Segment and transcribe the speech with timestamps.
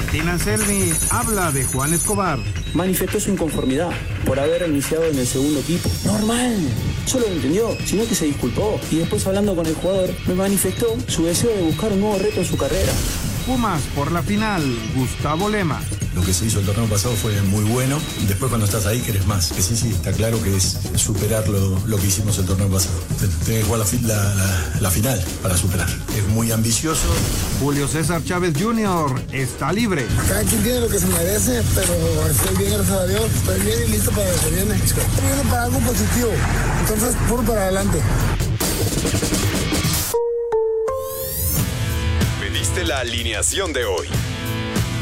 [0.00, 2.38] Martín Anselmi habla de Juan Escobar.
[2.72, 3.90] Manifestó su inconformidad
[4.24, 5.90] por haber iniciado en el segundo equipo.
[6.06, 6.56] Normal.
[7.04, 8.80] Solo lo entendió, sino que se disculpó.
[8.90, 12.40] Y después hablando con el jugador, me manifestó su deseo de buscar un nuevo reto
[12.40, 12.92] en su carrera.
[13.46, 14.62] Pumas por la final,
[14.96, 15.82] Gustavo Lema.
[16.14, 18.00] Lo que se hizo el torneo pasado fue muy bueno.
[18.26, 19.52] Después cuando estás ahí querés más.
[19.52, 22.98] Que sí, sí, está claro que es superar lo, lo que hicimos el torneo pasado.
[23.18, 25.88] Tenés que jugar la, la, la, final para superar.
[26.16, 27.06] Es muy ambicioso.
[27.60, 29.22] Julio César Chávez Jr.
[29.32, 30.06] está libre.
[30.28, 31.94] Cada quien tiene lo que se merece, pero
[32.28, 33.30] estoy bien, gracias a Dios.
[33.32, 34.74] Estoy bien y listo para lo que viene.
[34.74, 36.30] Estoy viendo para algo positivo.
[36.80, 38.00] Entonces, puro para adelante.
[42.40, 44.08] Pediste la alineación de hoy.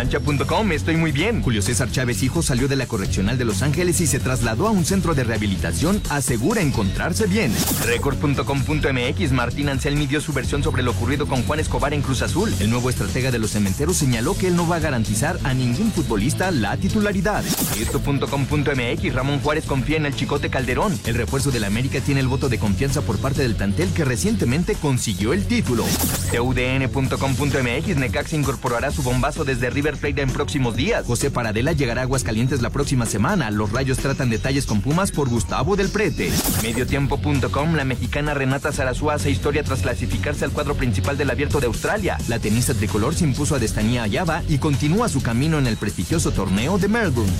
[0.00, 1.42] Cancha.com, estoy muy bien.
[1.42, 4.70] Julio César Chávez Hijo salió de la correccional de Los Ángeles y se trasladó a
[4.70, 6.00] un centro de rehabilitación.
[6.08, 7.54] Asegura encontrarse bien.
[7.84, 12.50] Record.com.mx, Martín Anselmi dio su versión sobre lo ocurrido con Juan Escobar en Cruz Azul.
[12.60, 15.92] El nuevo estratega de los cementeros señaló que él no va a garantizar a ningún
[15.92, 17.44] futbolista la titularidad.
[17.78, 20.98] Esto.com.mx, Ramón Juárez confía en el Chicote Calderón.
[21.04, 24.06] El refuerzo de la América tiene el voto de confianza por parte del plantel que
[24.06, 25.84] recientemente consiguió el título.
[26.32, 31.06] TUDN.com.mx, Necax incorporará su bombazo desde River Plate en próximos días.
[31.06, 33.50] José Paradela llegará a Aguascalientes la próxima semana.
[33.50, 36.30] Los Rayos tratan detalles con Pumas por Gustavo del Prete.
[36.62, 41.66] Mediotiempo.com, la mexicana Renata Zarazúa hace historia tras clasificarse al cuadro principal del Abierto de
[41.66, 42.18] Australia.
[42.28, 46.30] La tenista tricolor se impuso a Destanía Ayaba y continúa su camino en el prestigioso
[46.30, 47.32] torneo de Melbourne.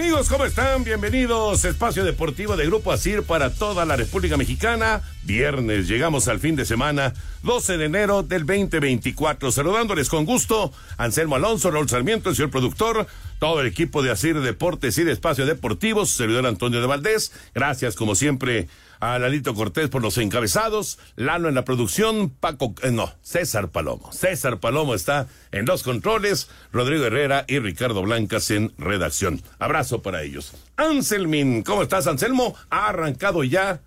[0.00, 0.84] Amigos, ¿cómo están?
[0.84, 1.64] Bienvenidos.
[1.64, 5.02] Espacio Deportivo de Grupo Asir para toda la República Mexicana.
[5.24, 9.50] Viernes, llegamos al fin de semana, 12 de enero del 2024.
[9.50, 13.08] Saludándoles con gusto, Anselmo Alonso, Raúl Sarmiento, el señor productor,
[13.40, 17.32] todo el equipo de Asir Deportes y de Espacio Deportivo, su servidor Antonio de Valdés.
[17.52, 18.68] Gracias, como siempre,
[19.00, 24.12] a Lalito Cortés por los encabezados, Lalo en la producción, Paco, eh, no, César Palomo.
[24.12, 29.42] César Palomo está en los controles, Rodrigo Herrera y Ricardo Blancas en redacción.
[29.58, 30.52] Abrazo para ellos.
[30.76, 32.54] Anselmin, ¿cómo estás, Anselmo?
[32.70, 33.80] Ha arrancado ya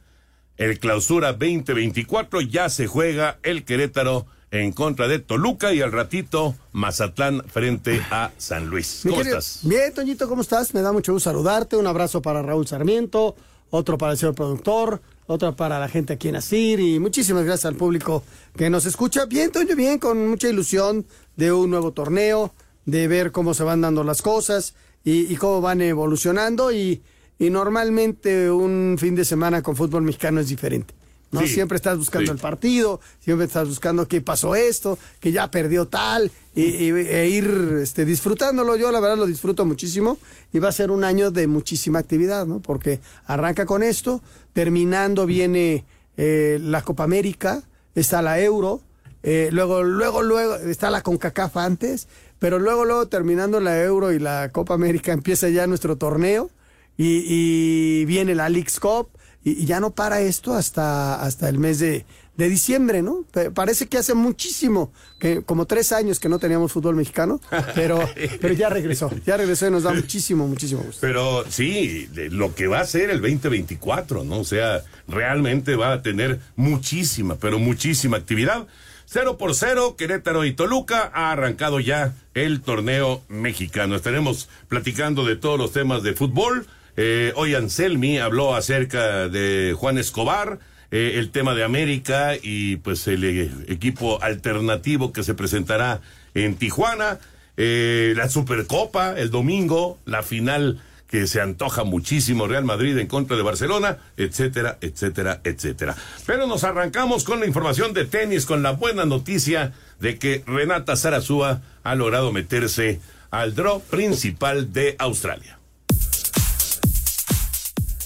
[0.57, 6.55] el clausura 2024, ya se juega el Querétaro en contra de Toluca y al ratito
[6.73, 9.01] Mazatlán frente a San Luis.
[9.07, 9.59] ¿Cómo estás?
[9.63, 10.73] Bien, Toñito, ¿cómo estás?
[10.73, 11.77] Me da mucho gusto saludarte.
[11.77, 13.35] Un abrazo para Raúl Sarmiento,
[13.71, 17.65] otro para el señor productor, otro para la gente aquí en Asir y muchísimas gracias
[17.65, 18.23] al público
[18.55, 19.25] que nos escucha.
[19.25, 21.05] Bien, Toño, bien, con mucha ilusión
[21.35, 22.53] de un nuevo torneo,
[22.85, 27.01] de ver cómo se van dando las cosas y, y cómo van evolucionando y,
[27.39, 30.93] y, normalmente un fin de semana con fútbol mexicano es diferente.
[31.31, 31.42] ¿No?
[31.42, 32.31] Sí, siempre estás buscando sí.
[32.34, 37.30] el partido, siempre estás buscando qué pasó esto, que ya perdió tal, y, y- e
[37.30, 38.75] ir este, disfrutándolo.
[38.75, 40.18] Yo la verdad lo disfruto muchísimo
[40.52, 42.59] y va a ser un año de muchísima actividad, ¿no?
[42.59, 44.22] Porque arranca con esto,
[44.53, 45.86] terminando viene
[46.18, 47.63] eh, la Copa América,
[47.96, 48.81] está la Euro,
[49.24, 52.08] eh, luego, luego, luego está la CONCACAF antes,
[52.40, 56.50] pero luego, luego terminando la Euro y la Copa América empieza ya nuestro torneo
[56.98, 59.08] y, y viene la Leagues Cup
[59.44, 62.06] y, y ya no para esto hasta, hasta el mes de,
[62.38, 63.25] de diciembre, ¿no?
[63.53, 67.40] Parece que hace muchísimo, que como tres años que no teníamos fútbol mexicano,
[67.75, 68.00] pero,
[68.40, 71.01] pero ya regresó, ya regresó y nos da muchísimo, muchísimo gusto.
[71.01, 74.40] Pero sí, lo que va a ser el 2024, ¿no?
[74.40, 78.65] O sea, realmente va a tener muchísima, pero muchísima actividad.
[79.06, 83.95] Cero por cero, Querétaro y Toluca ha arrancado ya el torneo mexicano.
[83.95, 86.65] Estaremos platicando de todos los temas de fútbol.
[86.97, 90.59] Eh, hoy Anselmi habló acerca de Juan Escobar,
[90.91, 96.01] eh, el tema de América y pues el eh, equipo alternativo que se presentará
[96.33, 97.19] en Tijuana,
[97.57, 103.43] la Supercopa el domingo, la final que se antoja muchísimo Real Madrid en contra de
[103.43, 105.95] Barcelona, etcétera, etcétera, etcétera.
[106.25, 110.95] Pero nos arrancamos con la información de tenis, con la buena noticia de que Renata
[110.95, 115.61] Zarazúa ha logrado meterse al draw principal de Australia.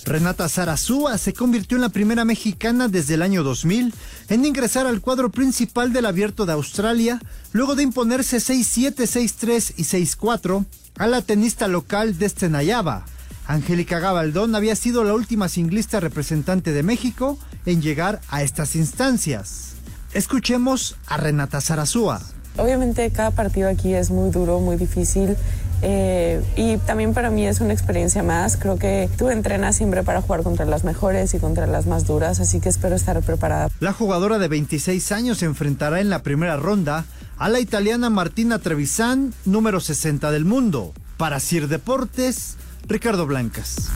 [0.05, 3.91] Renata Zarazúa se convirtió en la primera mexicana desde el año 2000
[4.29, 7.19] en ingresar al cuadro principal del Abierto de Australia,
[7.53, 10.65] luego de imponerse 6-7, 6-3 y 6-4
[10.99, 13.05] a la tenista local de Nayaba.
[13.47, 19.73] Angélica Gabaldón había sido la última singlista representante de México en llegar a estas instancias.
[20.13, 22.21] Escuchemos a Renata Zarazúa.
[22.57, 25.35] Obviamente cada partido aquí es muy duro, muy difícil.
[25.81, 28.57] Eh, y también para mí es una experiencia más.
[28.57, 32.39] Creo que tú entrenas siempre para jugar contra las mejores y contra las más duras,
[32.39, 33.69] así que espero estar preparada.
[33.79, 37.05] La jugadora de 26 años se enfrentará en la primera ronda
[37.37, 40.93] a la italiana Martina Trevisan, número 60 del mundo.
[41.17, 42.57] Para Sir Deportes,
[42.87, 43.89] Ricardo Blancas.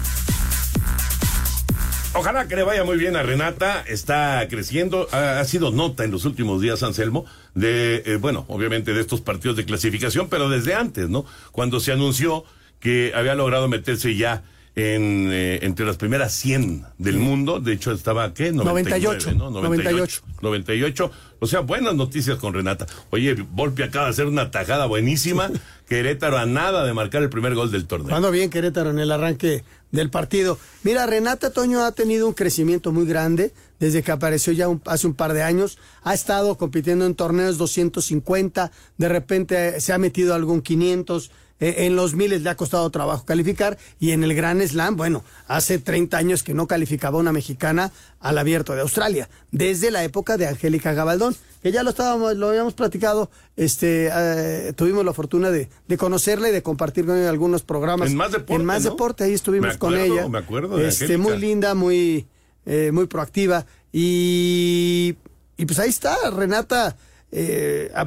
[2.14, 6.26] Ojalá que le vaya muy bien a Renata, está creciendo, ha, sido nota en los
[6.26, 11.08] últimos días, Anselmo, de, eh, bueno, obviamente de estos partidos de clasificación, pero desde antes,
[11.08, 11.26] ¿no?
[11.52, 12.46] Cuando se anunció
[12.80, 14.42] que había logrado meterse ya
[14.76, 17.60] en, eh, entre las primeras 100 del mundo.
[17.60, 18.52] De hecho, estaba, ¿qué?
[18.52, 19.34] 98.
[19.34, 19.50] ¿no?
[19.50, 20.22] 98.
[20.42, 21.12] 98.
[21.40, 22.86] O sea, buenas noticias con Renata.
[23.10, 25.50] Oye, Volpi acaba de hacer una tajada buenísima.
[25.88, 28.10] Querétaro a nada de marcar el primer gol del torneo.
[28.10, 30.60] Cuando bien Querétaro en el arranque del partido.
[30.84, 35.14] Mira, Renata Toño ha tenido un crecimiento muy grande desde que apareció ya hace un
[35.16, 35.80] par de años.
[36.04, 41.96] Ha estado compitiendo en torneos 250, de repente se ha metido algún 500 eh, en
[41.96, 46.18] los miles le ha costado trabajo calificar y en el Gran Slam, bueno, hace 30
[46.18, 50.94] años que no calificaba una mexicana al abierto de Australia, desde la época de Angélica
[50.94, 55.98] Gabaldón, que ya lo estábamos, lo habíamos platicado, este, eh, tuvimos la fortuna de, de
[55.98, 58.10] conocerla y de compartir con ella algunos programas.
[58.10, 58.54] En más deporte.
[58.54, 60.30] En más deporte, ahí estuvimos con ella.
[60.30, 62.28] Me acuerdo de este, muy linda, muy,
[62.66, 63.66] eh, muy proactiva.
[63.92, 65.16] Y,
[65.58, 66.96] y pues ahí está, Renata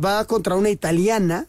[0.03, 1.47] va contra una italiana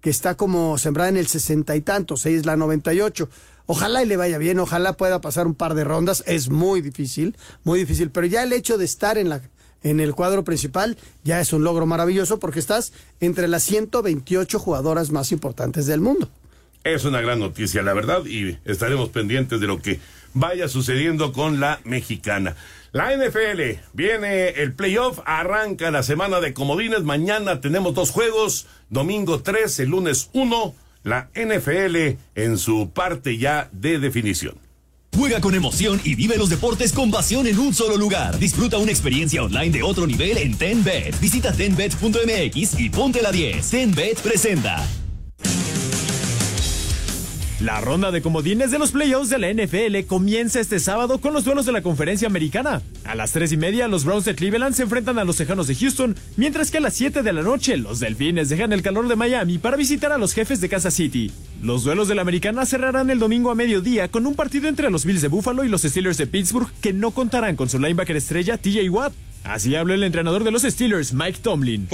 [0.00, 3.28] que está como sembrada en el sesenta y tantos, ella es la 98.
[3.66, 7.36] Ojalá y le vaya bien, ojalá pueda pasar un par de rondas, es muy difícil,
[7.62, 9.42] muy difícil, pero ya el hecho de estar en la
[9.82, 15.10] en el cuadro principal ya es un logro maravilloso porque estás entre las 128 jugadoras
[15.10, 16.28] más importantes del mundo.
[16.84, 20.00] Es una gran noticia, la verdad, y estaremos pendientes de lo que
[20.32, 22.56] vaya sucediendo con la mexicana.
[22.92, 29.42] La NFL, viene el playoff, arranca la semana de comodines, mañana tenemos dos juegos, domingo
[29.42, 30.74] 3, el lunes 1,
[31.04, 34.56] la NFL en su parte ya de definición.
[35.14, 38.38] Juega con emoción y vive los deportes con pasión en un solo lugar.
[38.38, 41.18] Disfruta una experiencia online de otro nivel en TenBet.
[41.20, 43.70] Visita tenbet.mx y ponte la 10.
[43.70, 44.86] TenBet presenta.
[47.60, 51.44] La ronda de comodines de los playoffs de la NFL comienza este sábado con los
[51.44, 52.80] duelos de la conferencia americana.
[53.04, 55.74] A las 3 y media, los Browns de Cleveland se enfrentan a los Tejanos de
[55.74, 59.16] Houston, mientras que a las 7 de la noche, los Delfines dejan el calor de
[59.16, 61.30] Miami para visitar a los jefes de Kansas City.
[61.62, 65.04] Los duelos de la americana cerrarán el domingo a mediodía con un partido entre los
[65.04, 68.56] Bills de Buffalo y los Steelers de Pittsburgh que no contarán con su linebacker estrella
[68.56, 69.12] TJ Watt.
[69.44, 71.86] Así habló el entrenador de los Steelers, Mike Tomlin.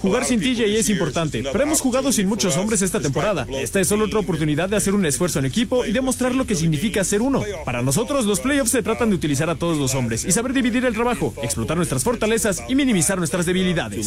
[0.00, 3.46] Jugar sin TJ es importante, pero hemos jugado sin muchos hombres esta temporada.
[3.52, 6.54] Esta es solo otra oportunidad de hacer un esfuerzo en equipo y demostrar lo que
[6.54, 7.42] significa ser uno.
[7.64, 10.84] Para nosotros, los playoffs se tratan de utilizar a todos los hombres y saber dividir
[10.84, 14.06] el trabajo, explotar nuestras fortalezas y minimizar nuestras debilidades.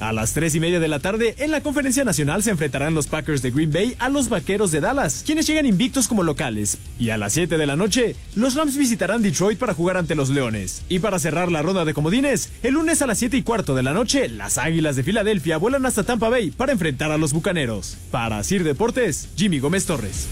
[0.00, 3.06] A las tres y media de la tarde, en la conferencia nacional se enfrentarán los
[3.06, 6.78] Packers de Green Bay a los Vaqueros de Dallas, quienes llegan invictos como locales.
[6.98, 10.30] Y a las 7 de la noche, los Rams visitarán Detroit para jugar ante los
[10.30, 10.82] Leones.
[10.88, 13.82] Y para cerrar la ronda de comodines, el lunes a las 7 y cuarto de
[13.82, 17.96] la noche, las Águilas de Filadelfia vuelan hasta Tampa Bay para enfrentar a los Bucaneros.
[18.10, 20.28] Para Sir Deportes, Jimmy Gómez Torres.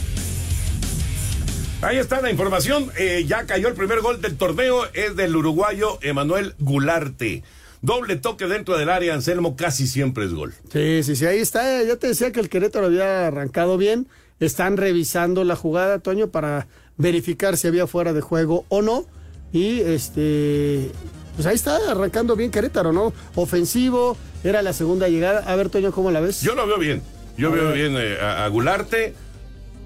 [1.83, 2.91] Ahí está la información.
[2.99, 4.85] Eh, ya cayó el primer gol del torneo.
[4.95, 7.43] Es del uruguayo Emanuel Gularte.
[7.83, 10.53] Doble toque dentro del área, Anselmo, casi siempre es gol.
[10.73, 11.83] Sí, sí, sí, ahí está.
[11.85, 14.09] Ya te decía que el Querétaro había arrancado bien.
[14.41, 16.67] Están revisando la jugada, Toño, para
[16.99, 19.07] verificar si había fuera de juego o no.
[19.53, 20.91] Y este,
[21.37, 23.15] pues ahí está arrancando bien Querétaro, ¿no?
[23.35, 25.51] Ofensivo, era la segunda llegada.
[25.51, 26.43] A ver, Toño, ¿cómo la ves?
[26.43, 27.03] Yo lo veo bien.
[27.39, 29.15] Yo veo bien eh, a, Gularte.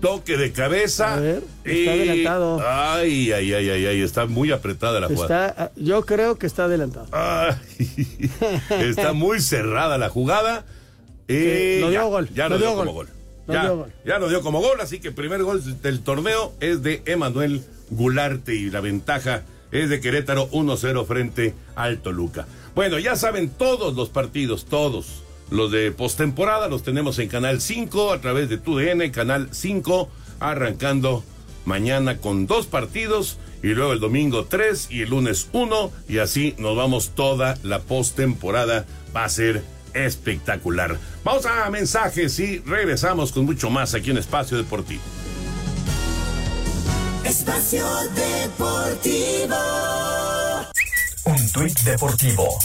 [0.00, 1.14] Toque de cabeza.
[1.14, 2.60] A ver, está adelantado.
[2.66, 5.48] Ay, ay, ay, ay, ay, está muy apretada la jugada.
[5.48, 7.06] Está, yo creo que está adelantado.
[8.80, 10.64] está muy cerrada la jugada.
[11.28, 12.28] Eh, lo dio gol.
[12.34, 13.08] Ya lo, dio, como gol
[13.52, 17.62] ya, lo dio como gol, así que el primer gol del torneo es de Emanuel
[17.90, 22.46] Gularte y la ventaja es de Querétaro 1-0 frente al Toluca.
[22.74, 28.12] Bueno, ya saben todos los partidos, todos los de postemporada los tenemos en Canal 5
[28.12, 30.08] a través de TUDN, Canal 5,
[30.40, 31.22] arrancando
[31.64, 36.54] mañana con dos partidos y luego el domingo tres y el lunes uno y así
[36.58, 38.86] nos vamos toda la postemporada.
[39.14, 39.62] Va a ser
[39.94, 40.98] espectacular.
[41.24, 45.02] Vamos a mensajes y regresamos con mucho más aquí en Espacio Deportivo.
[47.24, 49.54] Espacio Deportivo.
[51.62, 52.58] Deportivo.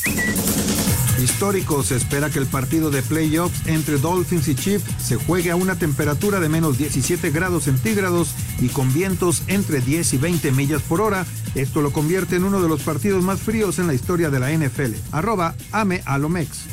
[1.22, 5.56] Histórico, se espera que el partido de playoffs entre Dolphins y Chiefs se juegue a
[5.56, 10.82] una temperatura de menos 17 grados centígrados y con vientos entre 10 y 20 millas
[10.82, 11.28] por hora.
[11.54, 14.52] Esto lo convierte en uno de los partidos más fríos en la historia de la
[14.52, 14.94] NFL.
[15.12, 16.66] Arroba Ame Alomex.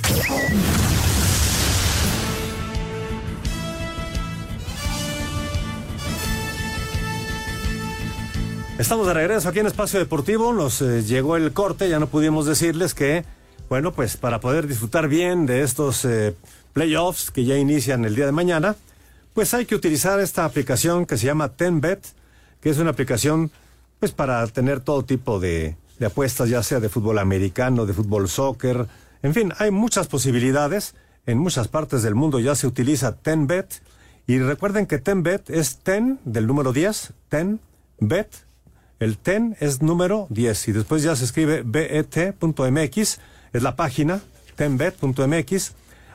[8.84, 10.52] Estamos de regreso aquí en Espacio Deportivo.
[10.52, 13.24] Nos eh, llegó el corte, ya no pudimos decirles que,
[13.70, 16.34] bueno, pues para poder disfrutar bien de estos eh,
[16.74, 18.76] playoffs que ya inician el día de mañana,
[19.32, 22.04] pues hay que utilizar esta aplicación que se llama TenBet,
[22.60, 23.50] que es una aplicación
[24.00, 28.28] pues para tener todo tipo de, de apuestas, ya sea de fútbol americano, de fútbol
[28.28, 28.86] soccer,
[29.22, 30.94] en fin, hay muchas posibilidades.
[31.24, 33.80] En muchas partes del mundo ya se utiliza TenBet.
[34.26, 38.43] Y recuerden que TenBet es ten del número 10, TenBet.
[39.04, 42.96] El TEN es número 10 y después ya se escribe bet.mx,
[43.52, 44.22] es la página
[44.56, 45.72] tenbet.mx.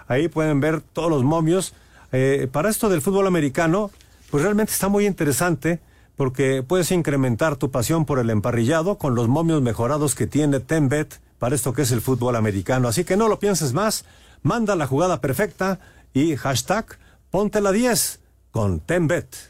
[0.07, 1.75] Ahí pueden ver todos los momios.
[2.11, 3.91] Eh, para esto del fútbol americano,
[4.31, 5.79] pues realmente está muy interesante
[6.15, 11.21] porque puedes incrementar tu pasión por el emparrillado con los momios mejorados que tiene Tenbet
[11.37, 12.87] para esto que es el fútbol americano.
[12.87, 14.03] Así que no lo pienses más,
[14.41, 15.79] manda la jugada perfecta
[16.11, 16.97] y hashtag
[17.29, 18.19] ponte la 10
[18.49, 19.48] con Tenbet.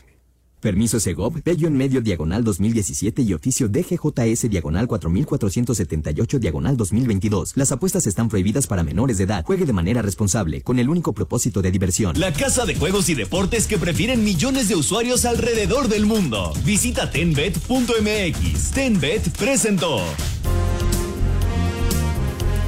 [0.60, 7.54] Permiso Segov, Bello en medio diagonal 2017 y oficio DGJS diagonal 4478 diagonal 2022.
[7.56, 9.46] Las apuestas están prohibidas para menores de edad.
[9.46, 12.20] Juegue de manera responsable, con el único propósito de diversión.
[12.20, 16.54] La casa de juegos y deportes que prefieren millones de usuarios alrededor del mundo.
[16.66, 18.72] Visita tenbet.mx.
[18.72, 20.01] Tenbet presentó.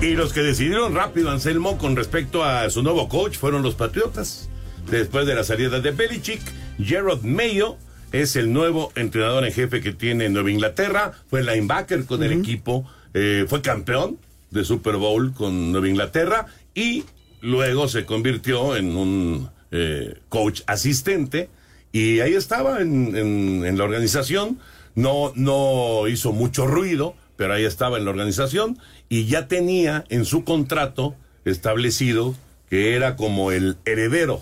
[0.01, 4.49] Y los que decidieron rápido, Anselmo, con respecto a su nuevo coach fueron los Patriotas.
[4.89, 6.41] Después de la salida de Belichick,
[6.85, 7.77] Gerard Mayo
[8.11, 11.13] es el nuevo entrenador en jefe que tiene Nueva Inglaterra.
[11.29, 14.17] Fue linebacker con el equipo, eh, fue campeón
[14.49, 16.45] de Super Bowl con Nueva Inglaterra
[16.75, 17.03] y
[17.41, 21.49] luego se convirtió en un eh, coach asistente
[21.93, 24.59] y ahí estaba en, en- en la organización.
[24.93, 30.25] No, no hizo mucho ruido, pero ahí estaba en la organización y ya tenía en
[30.25, 32.35] su contrato establecido
[32.69, 34.41] que era como el heredero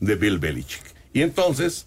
[0.00, 0.82] de Bill Belichick.
[1.14, 1.86] Y entonces,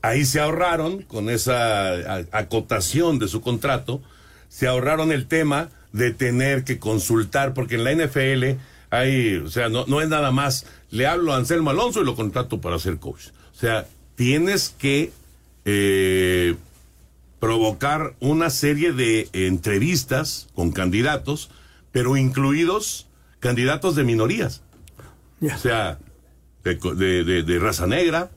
[0.00, 4.00] ahí se ahorraron, con esa acotación de su contrato,
[4.48, 8.58] se ahorraron el tema de tener que consultar, porque en la NFL
[8.90, 12.14] hay, o sea, no, no es nada más, le hablo a Anselmo Alonso y lo
[12.16, 13.26] contrato para ser coach.
[13.54, 15.12] O sea, tienes que
[15.64, 16.54] eh,
[17.40, 21.50] provocar una serie de entrevistas con candidatos,
[21.92, 23.06] pero incluidos
[23.40, 24.62] candidatos de minorías.
[25.54, 25.98] O sea,
[26.64, 28.30] de, de- de- de raza negra,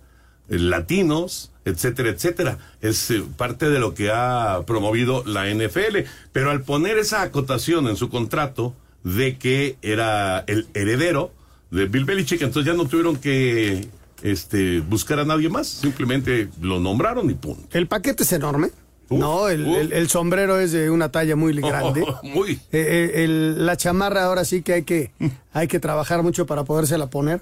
[0.50, 2.58] latinos, etcétera, etcétera.
[2.82, 6.00] Es eh, parte de lo que ha promovido la NFL.
[6.32, 11.32] Pero al poner esa acotación en su contrato de que era el heredero
[11.72, 13.88] de Bill Belichick, entonces ya no tuvieron que
[14.24, 15.68] este, buscar a nadie más.
[15.68, 17.64] Simplemente lo nombraron y punto.
[17.72, 18.70] El paquete es enorme.
[19.10, 22.06] no, el, el- el sombrero es de una talla muy grande.
[22.24, 22.52] muy.
[22.52, 25.12] Eh, eh, el- la chamarra ahora sí que hay que
[25.54, 27.42] hay que trabajar mucho para podérsela poner.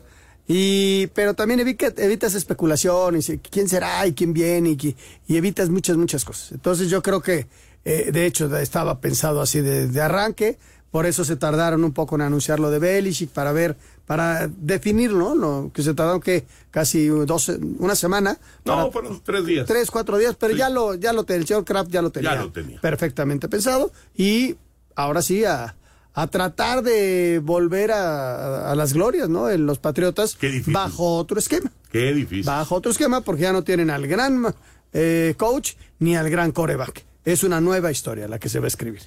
[0.52, 4.96] Y, pero también evita- evitas especulaciones, y quién será y quién viene y,
[5.28, 6.52] y evitas muchas, muchas cosas.
[6.54, 7.46] Entonces yo creo que,
[7.86, 10.58] eh, de hecho, estaba pensado así de, de arranque,
[10.90, 13.78] por eso se tardaron un poco en anunciar lo de Belichick para ver,
[14.08, 15.70] para definirlo, ¿no?
[15.72, 18.40] que se tardaron que casi dos, una semana.
[18.66, 19.68] No, fueron tres días.
[19.68, 22.34] Tres, cuatro días, pero ya lo, ya lo tenía, el señor Kraft ya lo tenía.
[22.34, 22.82] Ya lo tenía.
[22.82, 23.92] Perfectamente pensado.
[24.18, 24.56] Y
[24.96, 25.76] ahora sí, a,
[26.14, 29.50] a tratar de volver a, a las glorias, ¿no?
[29.50, 30.38] En los Patriotas.
[30.68, 31.72] Bajo otro esquema.
[31.92, 32.46] Qué difícil.
[32.46, 34.54] Bajo otro esquema, porque ya no tienen al gran
[34.94, 37.06] eh, coach ni al gran coreback.
[37.26, 39.02] Es una nueva historia la que se va a escribir.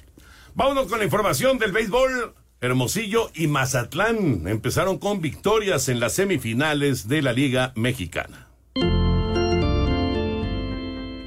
[0.55, 2.33] Vámonos con la información del béisbol.
[2.61, 8.47] Hermosillo y Mazatlán empezaron con victorias en las semifinales de la Liga Mexicana.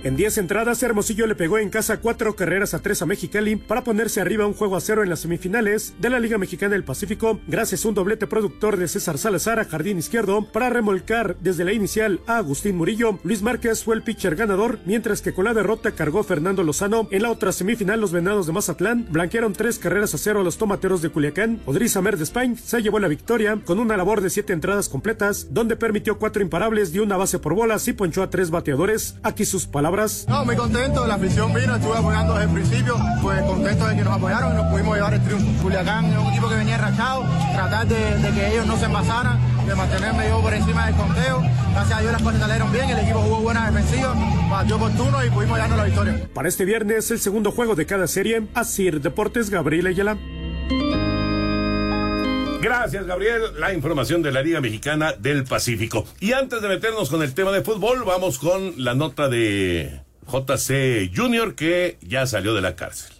[0.06, 3.82] En 10 entradas, Hermosillo le pegó en casa cuatro carreras a tres a Mexicali para
[3.82, 7.40] ponerse arriba un juego a cero en las semifinales de la Liga Mexicana del Pacífico,
[7.48, 11.72] gracias a un doblete productor de César Salazar a jardín izquierdo para remolcar desde la
[11.72, 13.18] inicial a Agustín Murillo.
[13.24, 17.08] Luis Márquez fue el pitcher ganador, mientras que con la derrota cargó Fernando Lozano.
[17.10, 20.56] En la otra semifinal, los Venados de Mazatlán blanquearon tres carreras a cero a los
[20.56, 21.58] Tomateros de Culiacán.
[21.66, 25.48] Odriza Mer de Spain se llevó la victoria con una labor de siete entradas completas,
[25.50, 29.16] donde permitió cuatro imparables, dio una base por bolas y ponchó a tres bateadores.
[29.24, 30.26] Aquí sus palabras palabras.
[30.28, 34.04] No, muy contento, la afición vino, estuve apoyando desde el principio, pues contento de que
[34.04, 35.62] nos apoyaron y nos pudimos llevar el triunfo.
[35.62, 37.24] Culiacán es un equipo que venía rachado,
[37.54, 41.42] tratar de, de que ellos no se envasaran, de mantenerme yo por encima del conteo.
[41.72, 44.14] Gracias a Dios las cosas salieron bien, el equipo jugó buena defensiva,
[44.50, 46.28] batió oportuno y pudimos llevarnos la victoria.
[46.34, 50.16] Para este viernes, el segundo juego de cada serie, Asir Deportes Gabriel Ayala.
[52.60, 53.42] Gracias, Gabriel.
[53.58, 56.06] La información de la Liga Mexicana del Pacífico.
[56.20, 61.10] Y antes de meternos con el tema de fútbol, vamos con la nota de JC
[61.14, 63.16] Junior que ya salió de la cárcel.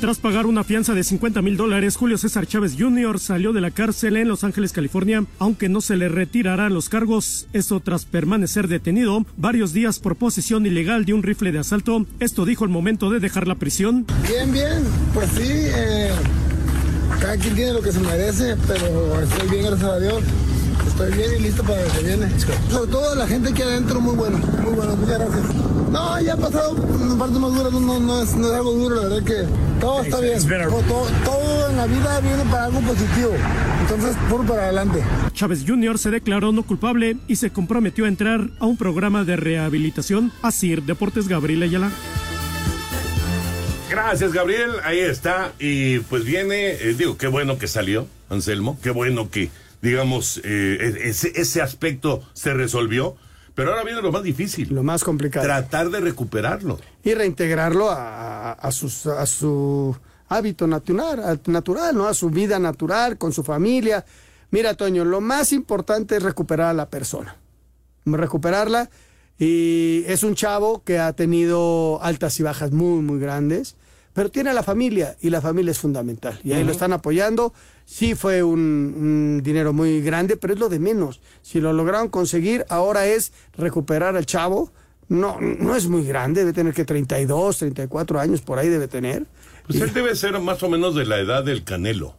[0.00, 3.18] Tras pagar una fianza de 50 mil dólares, Julio César Chávez Jr.
[3.18, 7.46] salió de la cárcel en Los Ángeles, California, aunque no se le retirarán los cargos.
[7.54, 12.04] Esto tras permanecer detenido varios días por posesión ilegal de un rifle de asalto.
[12.20, 14.04] Esto dijo el momento de dejar la prisión.
[14.28, 16.10] Bien, bien, pues sí, eh,
[17.24, 20.22] cada quien tiene lo que se merece, pero estoy bien, gracias a Dios.
[20.86, 22.28] Estoy bien y listo para lo que viene.
[22.70, 25.42] Sobre todo la gente que adentro, muy bueno, muy bueno, muchas gracias.
[25.90, 28.72] No, ya ha pasado una parte más dura, no, no, no es, no es algo
[28.72, 29.46] duro, la verdad que
[29.80, 30.38] todo está bien.
[30.46, 33.30] Todo, todo, en la vida viene para algo positivo.
[33.80, 35.02] Entonces, puro para adelante.
[35.32, 35.98] Chávez Jr.
[35.98, 40.30] se declaró no culpable y se comprometió a entrar a un programa de rehabilitación.
[40.42, 41.90] Así, Deportes Gabriel Ayala.
[43.94, 44.72] Gracias, Gabriel.
[44.82, 45.52] Ahí está.
[45.60, 48.76] Y pues viene, eh, digo, qué bueno que salió, Anselmo.
[48.82, 49.50] Qué bueno que,
[49.82, 53.14] digamos, eh, ese, ese aspecto se resolvió.
[53.54, 54.74] Pero ahora viene lo más difícil.
[54.74, 55.46] Lo más complicado.
[55.46, 56.80] Tratar de recuperarlo.
[57.04, 59.96] Y reintegrarlo a, a, sus, a su
[60.28, 62.08] hábito natural, natural, ¿no?
[62.08, 64.04] A su vida natural, con su familia.
[64.50, 67.36] Mira, Toño, lo más importante es recuperar a la persona.
[68.04, 68.90] Recuperarla.
[69.38, 73.76] Y es un chavo que ha tenido altas y bajas muy, muy grandes
[74.14, 76.40] pero tiene a la familia y la familia es fundamental.
[76.44, 77.52] Y ahí lo están apoyando.
[77.84, 81.20] Sí fue un, un, dinero muy grande, pero es lo de menos.
[81.42, 84.72] Si lo lograron conseguir, ahora es recuperar al chavo.
[85.08, 89.26] No, no es muy grande, debe tener que 32, 34 años, por ahí debe tener.
[89.66, 92.14] Pues y, él debe ser más o menos de la edad del Canelo,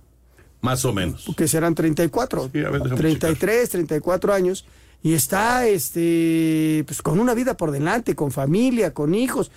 [0.61, 1.25] más o menos.
[1.35, 2.61] Que serán 34, sí,
[2.95, 4.65] 33, 34 años.
[5.01, 9.51] Y está este, pues, con una vida por delante, con familia, con hijos.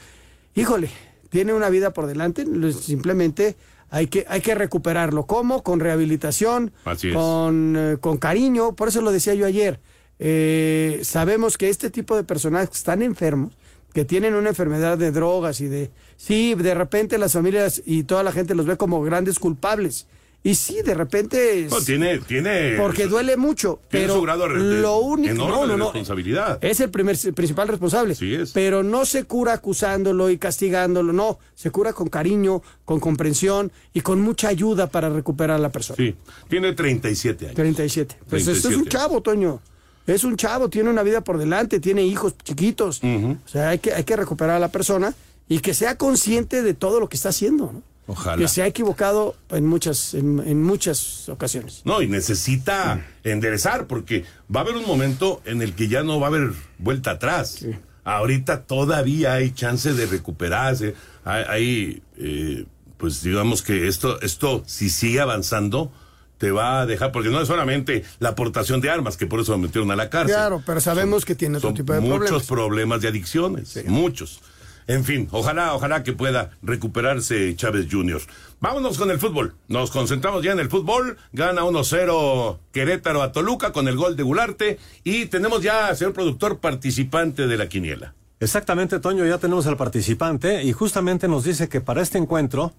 [0.54, 0.90] Híjole,
[1.28, 3.56] tiene una vida por delante, simplemente
[3.90, 5.26] hay que, hay que recuperarlo.
[5.26, 5.62] ¿Cómo?
[5.62, 6.72] Con rehabilitación,
[7.12, 8.74] con, eh, con cariño.
[8.74, 9.80] Por eso lo decía yo ayer.
[10.18, 13.52] Eh, sabemos que este tipo de personajes están enfermos,
[13.92, 15.90] que tienen una enfermedad de drogas y de...
[16.16, 20.06] Sí, de repente las familias y toda la gente los ve como grandes culpables.
[20.42, 21.64] Y sí, de repente.
[21.64, 22.76] Es, no, tiene, tiene.
[22.78, 23.80] Porque duele mucho.
[23.90, 25.34] Tiene pero su grado de, lo único.
[25.34, 26.58] No, no, no, responsabilidad.
[26.62, 28.14] Es el primer, el principal responsable.
[28.14, 28.52] Sí es.
[28.52, 31.12] Pero no se cura acusándolo y castigándolo.
[31.12, 31.38] No.
[31.54, 35.96] Se cura con cariño, con comprensión y con mucha ayuda para recuperar a la persona.
[35.96, 36.14] Sí.
[36.48, 37.56] Tiene 37 años.
[37.56, 38.16] 37.
[38.28, 39.60] Pues 37 este es un chavo, Toño.
[40.06, 43.02] Es un chavo, tiene una vida por delante, tiene hijos chiquitos.
[43.02, 43.38] Uh -huh.
[43.44, 45.14] O sea, hay que, hay que recuperar a la persona
[45.48, 47.82] y que sea consciente de todo lo que está haciendo, ¿no?
[48.08, 48.38] Ojalá.
[48.38, 51.82] Que se ha equivocado en muchas, en, en muchas ocasiones.
[51.84, 56.18] No, y necesita enderezar, porque va a haber un momento en el que ya no
[56.18, 57.58] va a haber vuelta atrás.
[57.60, 57.70] Sí.
[58.04, 60.94] Ahorita todavía hay chance de recuperarse.
[61.24, 62.64] Hay, hay eh,
[62.98, 65.90] pues digamos que esto, esto, si sigue avanzando,
[66.36, 69.52] te va a dejar, porque no es solamente la aportación de armas, que por eso
[69.52, 70.34] lo metieron a la cárcel.
[70.34, 72.46] Claro, pero sabemos son, que tiene otro tipo de muchos problemas.
[72.46, 73.80] problemas de adicciones, sí.
[73.86, 74.40] muchos.
[74.88, 78.22] En fin, ojalá, ojalá que pueda recuperarse Chávez Jr.
[78.58, 79.54] Vámonos con el fútbol.
[79.68, 81.18] Nos concentramos ya en el fútbol.
[81.34, 84.78] Gana 1-0 Querétaro a Toluca con el gol de Gularte.
[85.04, 88.14] Y tenemos ya, señor productor, participante de la quiniela.
[88.40, 92.72] Exactamente, Toño, ya tenemos al participante y justamente nos dice que para este encuentro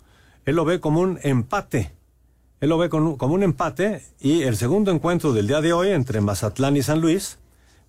[0.45, 1.91] él lo ve como un empate.
[2.59, 6.21] Él lo ve como un empate y el segundo encuentro del día de hoy entre
[6.21, 7.37] Mazatlán y San Luis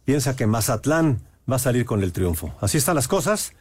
[0.05, 2.55] piensa que Mazatlán va a salir con el triunfo.
[2.61, 3.55] Así están las cosas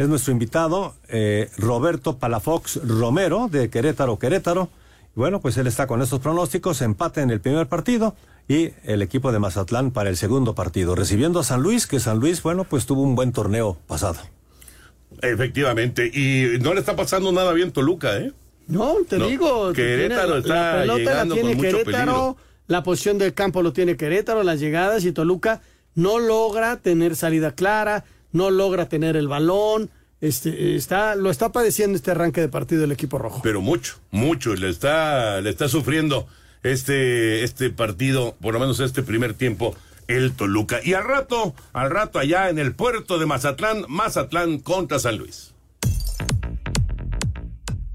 [0.00, 4.70] es nuestro invitado, eh, Roberto Palafox Romero, de Querétaro, Querétaro.
[5.14, 8.14] Bueno, pues él está con estos pronósticos, empate en el primer partido
[8.48, 12.18] y el equipo de Mazatlán para el segundo partido, recibiendo a San Luis, que San
[12.18, 14.18] Luis, bueno, pues tuvo un buen torneo pasado.
[15.22, 18.32] Efectivamente, y no le está pasando nada bien Toluca, ¿eh?
[18.68, 19.72] No, te No, digo.
[19.72, 22.36] Querétaro tiene- está la pelota llegando la tiene con mucho Querétaro, peligro.
[22.68, 25.60] la posición del campo lo tiene Querétaro, las llegadas y Toluca
[25.96, 29.90] no logra tener salida clara, no logra tener el balón,
[30.20, 33.40] este, está, lo está padeciendo este arranque de partido del equipo rojo.
[33.42, 34.54] Pero mucho, mucho.
[34.54, 36.26] Le está, le está sufriendo
[36.62, 39.74] este, este partido, por lo menos este primer tiempo,
[40.08, 40.80] el Toluca.
[40.82, 45.49] Y al rato, al rato allá en el puerto de Mazatlán, Mazatlán contra San Luis.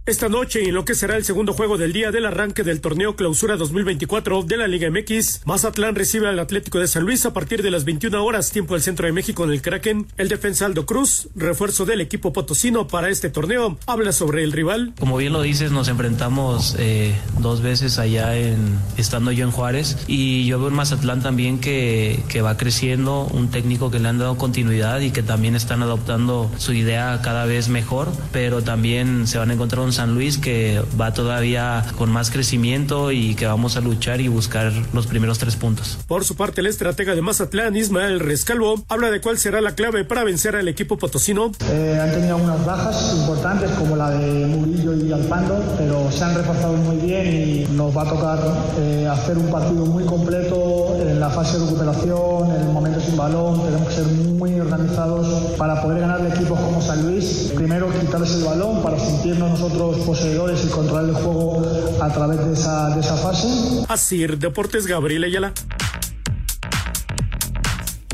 [0.07, 3.15] Esta noche, en lo que será el segundo juego del día del arranque del torneo
[3.15, 7.63] Clausura 2024 de la Liga MX, Mazatlán recibe al Atlético de San Luis a partir
[7.63, 10.05] de las 21 horas, tiempo del centro de México en el Kraken.
[10.17, 14.93] El defensa Aldo Cruz, refuerzo del equipo potosino para este torneo, habla sobre el rival.
[14.99, 19.97] Como bien lo dices, nos enfrentamos eh, dos veces allá en estando yo en Juárez
[20.05, 24.19] y yo veo en Mazatlán también que, que va creciendo, un técnico que le han
[24.19, 29.39] dado continuidad y que también están adoptando su idea cada vez mejor, pero también se
[29.39, 33.77] van a encontrar un San Luis que va todavía con más crecimiento y que vamos
[33.77, 35.97] a luchar y buscar los primeros tres puntos.
[36.07, 40.03] Por su parte, el estratega de Mazatlán, Ismael Rescalvo, habla de cuál será la clave
[40.03, 41.51] para vencer al equipo potosino.
[41.69, 46.35] Eh, han tenido algunas bajas importantes como la de Murillo y Alpando, pero se han
[46.35, 48.39] reforzado muy bien y nos va a tocar
[48.77, 53.15] eh, hacer un partido muy completo en la fase de recuperación, en el momento sin
[53.15, 53.63] balón.
[53.63, 57.51] Tenemos que ser muy organizados para poder ganarle equipos como San Luis.
[57.55, 61.63] Primero quitarles el balón para sentirnos nosotros poseedores y controlar el juego
[62.01, 63.47] a través de esa, de esa fase.
[63.87, 65.53] Así, Deportes Gabriel Ayala.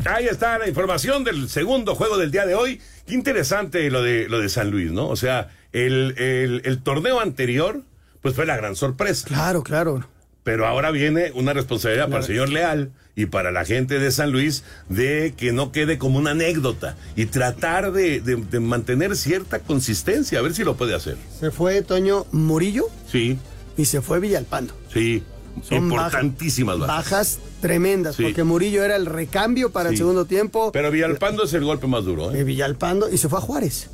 [0.04, 2.80] Ahí está la información del segundo juego del día de hoy.
[3.06, 5.08] Qué interesante lo de, lo de San Luis, ¿no?
[5.08, 7.82] O sea, el, el, el torneo anterior,
[8.20, 9.28] pues fue la gran sorpresa.
[9.28, 10.06] Claro, claro.
[10.42, 14.32] Pero ahora viene una responsabilidad para el señor Leal y para la gente de San
[14.32, 19.58] Luis de que no quede como una anécdota y tratar de, de- de mantener cierta
[19.58, 21.16] consistencia, a ver si lo puede hacer.
[21.38, 23.38] Se fue Toño Murillo Sí,
[23.76, 24.74] y se fue Villalpando.
[24.92, 25.22] sí.
[25.68, 26.96] Son Importantísimas bajas.
[26.96, 28.22] Bajas tremendas, Sí.
[28.22, 30.72] porque Murillo era el recambio para el segundo tiempo.
[30.72, 32.40] Pero Villalpando es el golpe más duro, ¿eh?
[32.40, 33.90] Eh, Villalpando y se fue a Juárez.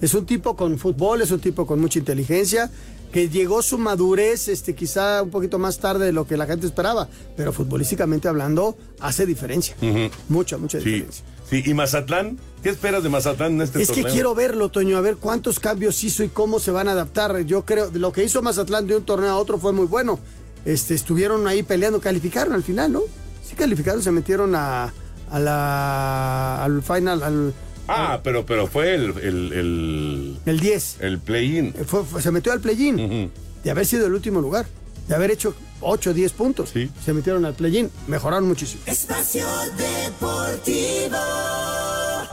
[0.00, 2.72] Es un tipo con fútbol, es un tipo con mucha inteligencia,
[3.16, 6.66] que llegó su madurez este, quizá un poquito más tarde de lo que la gente
[6.66, 9.74] esperaba, pero futbolísticamente hablando hace diferencia.
[9.80, 10.10] Ujú.
[10.28, 11.24] Mucha, mucha Sí, diferencia.
[11.48, 11.62] sí.
[11.64, 12.38] ¿Y Mazatlán?
[12.62, 16.04] ¿Qué esperas de Mazatlán en este Es que quiero verlo, Toño, a ver cuántos cambios
[16.04, 17.40] hizo y cómo se van a adaptar.
[17.46, 20.18] Yo creo, lo que hizo Mazatlán de un torneo a otro fue muy bueno.
[20.66, 23.00] Este, estuvieron ahí peleando, calificaron al final, ¿no?
[23.42, 24.92] Sí calificaron, se metieron a,
[25.30, 27.54] a la, al final, al,
[27.88, 30.96] Ah, pero, pero fue el, el, el, el 10.
[31.00, 31.72] el play-in.
[31.86, 33.30] Fue- fue- se metió al play-in
[33.62, 34.66] de haber sido el último lugar,
[35.08, 36.72] de haber hecho 8 o 10 puntos.
[37.04, 38.82] Se metieron al play-in, mejoraron muchísimo.
[38.86, 39.46] Espacio
[39.76, 41.16] Deportivo.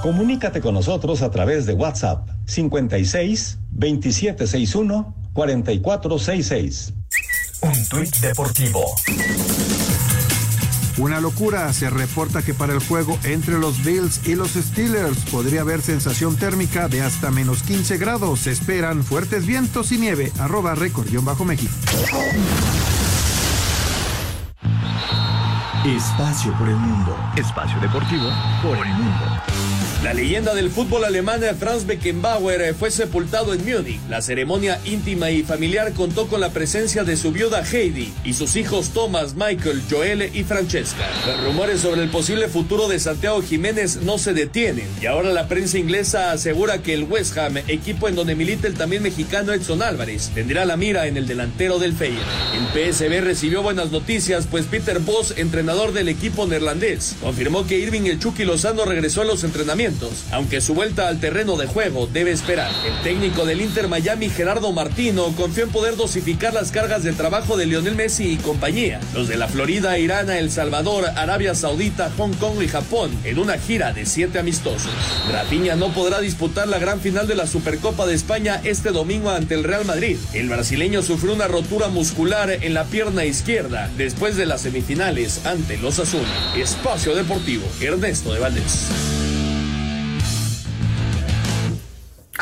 [0.01, 6.93] Comunícate con nosotros a través de WhatsApp 56 2761 4466.
[7.61, 8.83] Un tuit deportivo.
[10.97, 11.71] Una locura.
[11.73, 16.35] Se reporta que para el juego entre los Bills y los Steelers podría haber sensación
[16.35, 18.41] térmica de hasta menos 15 grados.
[18.41, 20.31] Se esperan fuertes vientos y nieve.
[20.39, 21.73] Arroba récord-méxico.
[25.85, 27.15] Espacio por el mundo.
[27.35, 28.29] Espacio deportivo
[28.61, 29.52] por el mundo.
[30.03, 34.01] La leyenda del fútbol alemán Franz Beckenbauer eh, fue sepultado en Múnich.
[34.09, 38.57] La ceremonia íntima y familiar contó con la presencia de su viuda Heidi y sus
[38.57, 41.09] hijos Thomas, Michael, Joel y Francesca.
[41.25, 45.47] Los rumores sobre el posible futuro de Santiago Jiménez no se detienen y ahora la
[45.47, 49.81] prensa inglesa asegura que el West Ham, equipo en donde milita el también mexicano Edson
[49.81, 52.27] Álvarez, tendrá la mira en el delantero del Feyenoord.
[52.75, 58.01] El PSV recibió buenas noticias pues Peter Boss, entrenador del equipo neerlandés, confirmó que Irving
[58.01, 59.92] el Chucky Lozano regresó a los entrenamientos,
[60.31, 62.71] aunque su vuelta al terreno de juego debe esperar.
[62.85, 67.57] El técnico del Inter Miami, Gerardo Martino, confió en poder dosificar las cargas de trabajo
[67.57, 68.99] de Lionel Messi y compañía.
[69.13, 73.57] Los de la Florida irán El Salvador, Arabia Saudita, Hong Kong y Japón en una
[73.57, 74.91] gira de siete amistosos.
[75.31, 79.55] Rafinha no podrá disputar la gran final de la Supercopa de España este domingo ante
[79.55, 80.17] el Real Madrid.
[80.33, 85.77] El brasileño sufrió una rotura muscular en la pierna izquierda después de las semifinales ante
[85.77, 86.53] los Asuna.
[86.55, 89.12] Espacio Deportivo, Ernesto de Valdés.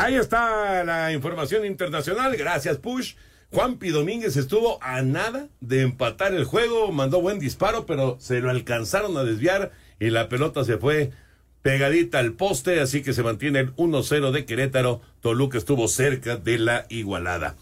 [0.02, 2.36] Ahí está la información internacional.
[2.36, 3.14] Gracias, Push.
[3.52, 8.50] Juanpi Domínguez estuvo a nada de empatar el juego, mandó buen disparo, pero se lo
[8.50, 11.12] alcanzaron a desviar y la pelota se fue
[11.60, 15.02] pegadita al poste, así que se mantiene el 1-0 de Querétaro.
[15.20, 17.54] Toluca estuvo cerca de la igualada.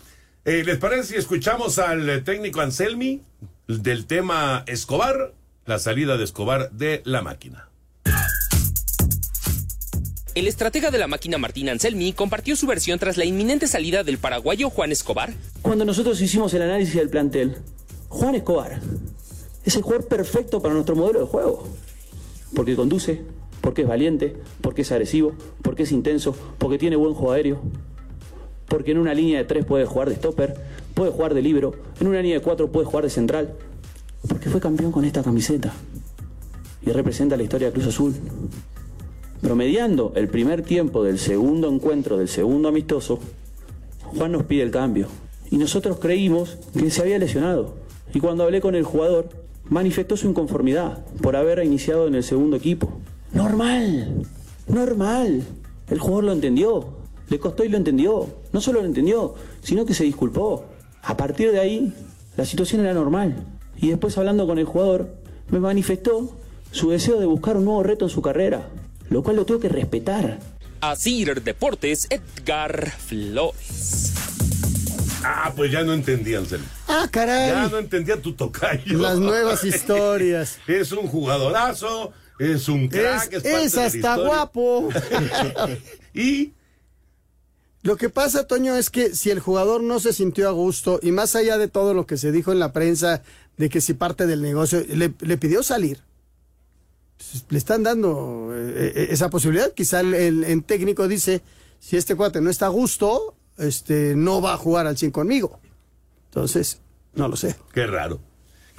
[0.46, 3.22] Eh, ¿Les parece si escuchamos al eh, técnico Anselmi
[3.66, 5.35] del tema Escobar?
[5.66, 7.70] La salida de Escobar de la máquina.
[10.37, 14.19] El estratega de la máquina Martín Anselmi compartió su versión tras la inminente salida del
[14.19, 15.33] paraguayo Juan Escobar.
[15.61, 17.57] Cuando nosotros hicimos el análisis del plantel,
[18.09, 18.81] Juan Escobar
[19.64, 21.66] es el jugador perfecto para nuestro modelo de juego.
[22.55, 23.23] Porque conduce,
[23.61, 27.61] porque es valiente, porque es agresivo, porque es intenso, porque tiene buen juego aéreo.
[28.69, 30.55] Porque en una línea de tres puede jugar de stopper,
[30.95, 33.57] puede jugar de libero, en una línea de cuatro puede jugar de central.
[34.29, 35.75] Porque fue campeón con esta camiseta
[36.83, 38.14] y representa la historia de Cruz Azul.
[39.40, 43.18] Promediando el primer tiempo del segundo encuentro, del segundo amistoso,
[44.14, 45.09] Juan nos pide el cambio.
[45.50, 47.74] Y nosotros creímos que se había lesionado.
[48.12, 49.31] Y cuando hablé con el jugador,
[49.64, 52.92] manifestó su inconformidad por haber iniciado en el segundo equipo.
[53.33, 54.26] Normal,
[54.68, 55.42] normal.
[55.88, 56.88] El jugador lo entendió.
[57.29, 58.26] Le costó y lo entendió.
[58.53, 60.64] No solo lo entendió, sino que se disculpó.
[61.03, 61.94] A partir de ahí,
[62.37, 63.37] la situación era normal.
[63.79, 65.14] Y después hablando con el jugador,
[65.48, 66.37] me manifestó
[66.72, 68.68] su deseo de buscar un nuevo reto en su carrera,
[69.11, 70.38] lo cual lo tengo que respetar.
[70.81, 74.12] Asir Deportes, Edgar Flores.
[75.23, 76.64] Ah, pues ya no entendía, Anselmo.
[76.88, 77.51] Ah, caray.
[77.51, 78.99] Ya no entendía tu tocayo.
[78.99, 80.59] Las nuevas historias.
[80.66, 84.88] es un jugadorazo, es un crack, Es, es, parte es de la hasta guapo.
[86.14, 86.53] y
[87.83, 91.12] Lo que pasa, Toño, es que si el jugador no se sintió a gusto, y
[91.12, 93.23] más allá de todo lo que se dijo en la prensa,
[93.59, 96.01] de que si parte del negocio, le, le pidió salir.
[97.31, 99.73] Pues, Le están dando eh, eh, esa posibilidad.
[99.75, 101.43] Quizá el, el- el técnico dice,
[101.79, 105.61] si este cuate no está a gusto, este, no va a jugar al 100 conmigo.
[106.31, 106.81] Entonces,
[107.15, 107.57] no lo sé.
[107.75, 108.21] Qué raro.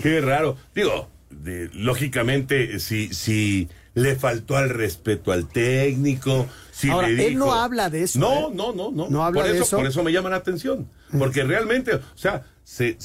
[0.01, 0.57] Qué raro.
[0.73, 7.37] Digo, de- lógicamente, si, si le faltó al respeto al técnico, si Ahora, le él
[7.37, 8.51] no habla de eso, No, ¿eh?
[8.55, 9.07] no, no, no.
[9.09, 9.77] No habla por de eso, eso.
[9.77, 10.89] Por eso me llama la atención.
[11.17, 12.97] Porque realmente, o sea, se,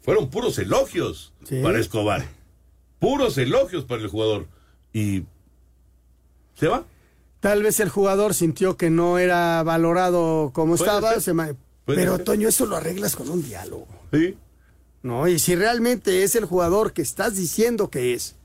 [0.00, 1.60] fueron puros elogios Sí.
[1.62, 2.24] para Escobar.
[2.98, 4.48] Puros elogios para el jugador.
[4.94, 5.24] Y
[6.58, 6.84] se va.
[7.40, 11.20] Tal vez el jugador sintió que no era valorado como estaba.
[11.20, 11.50] se ma-
[11.84, 12.24] Pero, ser.
[12.24, 13.86] Toño, eso lo arreglas con un diálogo.
[14.12, 14.38] Sí.
[15.02, 18.36] No, y si realmente es el jugador que estás diciendo que es,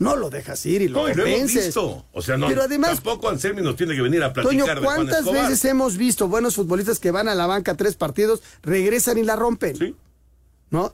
[0.00, 1.66] no lo dejas ir y lo No, y lo hemos convences.
[1.66, 2.04] visto.
[2.12, 4.84] O sea, no, Pero además, tampoco Anselmi nos tiene que venir a Toño, platicar de
[4.86, 9.18] Juan ¿cuántas veces hemos visto buenos futbolistas que van a la banca tres partidos, regresan
[9.18, 9.76] y la rompen?
[9.76, 9.94] Sí.
[10.70, 10.92] ¿No?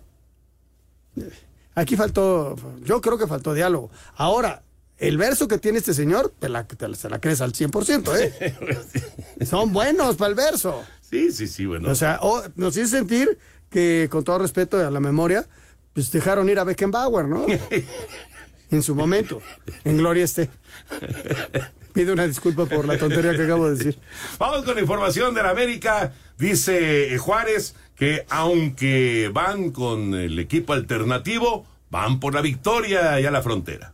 [1.75, 3.91] Aquí faltó, yo creo que faltó diálogo.
[4.17, 4.63] Ahora,
[4.99, 8.17] el verso que tiene este señor, te la, te la- se la crees al 100%,
[8.19, 9.45] ¿eh?
[9.47, 10.83] Son buenos para el verso.
[11.01, 11.91] Sí, sí, sí, bueno.
[11.91, 12.21] O sea,
[12.57, 13.39] nos hizo sentir
[13.71, 15.47] que, con todo respeto a la memoria,
[15.93, 17.47] pues dejaron ir a Beckenbauer, ¿no?
[18.71, 19.41] en su momento.
[19.85, 20.51] En gloria esté.
[21.93, 23.99] Pido una disculpa por la tontería que acabo de decir.
[24.39, 26.13] Vamos con información de la América.
[26.39, 33.27] Dice eh, Juárez que aunque van con el equipo alternativo, van por la victoria y
[33.27, 33.94] a la frontera.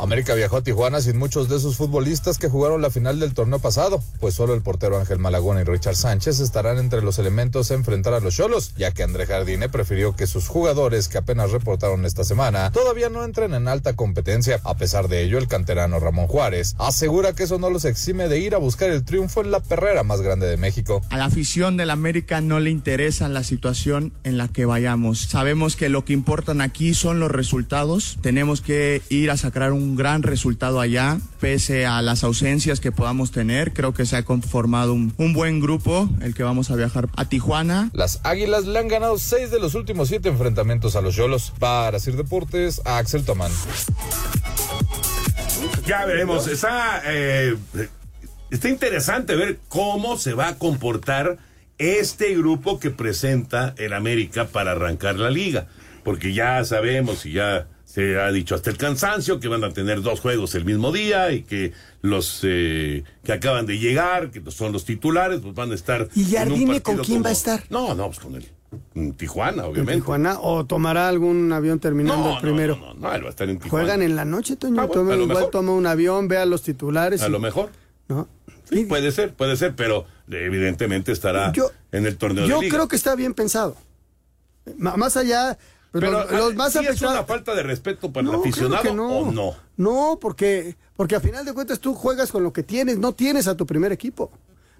[0.00, 3.58] América viajó a Tijuana sin muchos de sus futbolistas que jugaron la final del torneo
[3.58, 7.74] pasado, pues solo el portero Ángel Malagón y Richard Sánchez estarán entre los elementos a
[7.74, 12.06] enfrentar a los Cholos, ya que André Jardine prefirió que sus jugadores que apenas reportaron
[12.06, 14.60] esta semana todavía no entren en alta competencia.
[14.64, 18.38] A pesar de ello, el canterano Ramón Juárez asegura que eso no los exime de
[18.38, 21.02] ir a buscar el triunfo en la perrera más grande de México.
[21.10, 25.20] A la afición del América no le interesa la situación en la que vayamos.
[25.20, 28.18] Sabemos que lo que importan aquí son los resultados.
[28.22, 33.30] Tenemos que ir a sacar un gran resultado allá, pese a las ausencias que podamos
[33.30, 33.72] tener.
[33.72, 37.24] Creo que se ha conformado un, un buen grupo, el que vamos a viajar a
[37.24, 37.90] Tijuana.
[37.92, 41.52] Las Águilas le han ganado seis de los últimos siete enfrentamientos a los Cholos.
[41.58, 43.52] Para Sir Deportes, a Axel Tomán.
[45.86, 46.46] Ya veremos.
[46.46, 47.56] Está, eh,
[48.50, 51.38] está interesante ver cómo se va a comportar
[51.78, 55.66] este grupo que presenta el América para arrancar la liga.
[56.04, 60.00] Porque ya sabemos y ya se ha dicho hasta el cansancio que van a tener
[60.00, 61.72] dos juegos el mismo día y que
[62.02, 66.08] los eh, que acaban de llegar, que son los titulares, pues van a estar.
[66.14, 67.64] ¿Y Jardine con quién como- va a estar?
[67.68, 68.46] No, no, pues con él.
[68.94, 69.94] En Tijuana, ¿En obviamente.
[70.02, 70.38] Tijuana?
[70.40, 72.76] ¿O tomará algún avión terminando No, el no, primero?
[72.76, 73.84] No, no, él va a estar en Tijuana.
[73.84, 74.80] Juegan en la noche, Toño.
[74.80, 75.50] Ah, bueno, Toma- a lo igual mejor.
[75.50, 77.20] toma un avión, ve a los titulares.
[77.22, 77.70] A y- lo mejor.
[78.08, 78.28] ¿no?
[78.70, 82.76] Sí, puede ser, puede ser, pero evidentemente estará Yo- en el torneo Yo de liga.
[82.76, 83.76] creo que está bien pensado.
[84.66, 85.58] M- más allá,
[85.92, 88.82] pero los, los más ¿sí es afectados- una falta de respeto para No, el aficionado
[88.82, 89.08] claro no.
[89.18, 89.54] o no?
[89.76, 93.48] No, porque, porque a final de cuentas tú juegas con lo que tienes, no tienes
[93.48, 94.30] a tu primer equipo.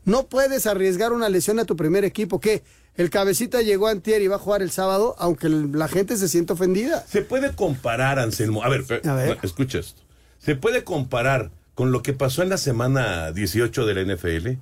[0.04, 2.40] No puedes arriesgar una lesión a tu primer equipo.
[2.40, 2.62] que
[2.96, 6.52] El cabecita llegó antier y va a jugar el sábado, aunque la gente se siente
[6.54, 7.04] ofendida.
[7.06, 8.62] Se puede comparar, Anselmo.
[8.62, 9.38] A ver, A ver.
[9.42, 10.00] escucha esto.
[10.38, 14.58] Se puede comparar con lo que pasó en la semana 18 de la NFL,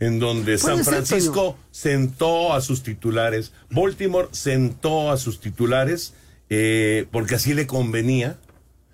[0.00, 6.14] en donde San ser, Francisco sentó a sus titulares, Baltimore sentó a sus titulares,
[6.48, 8.38] eh, porque así le convenía.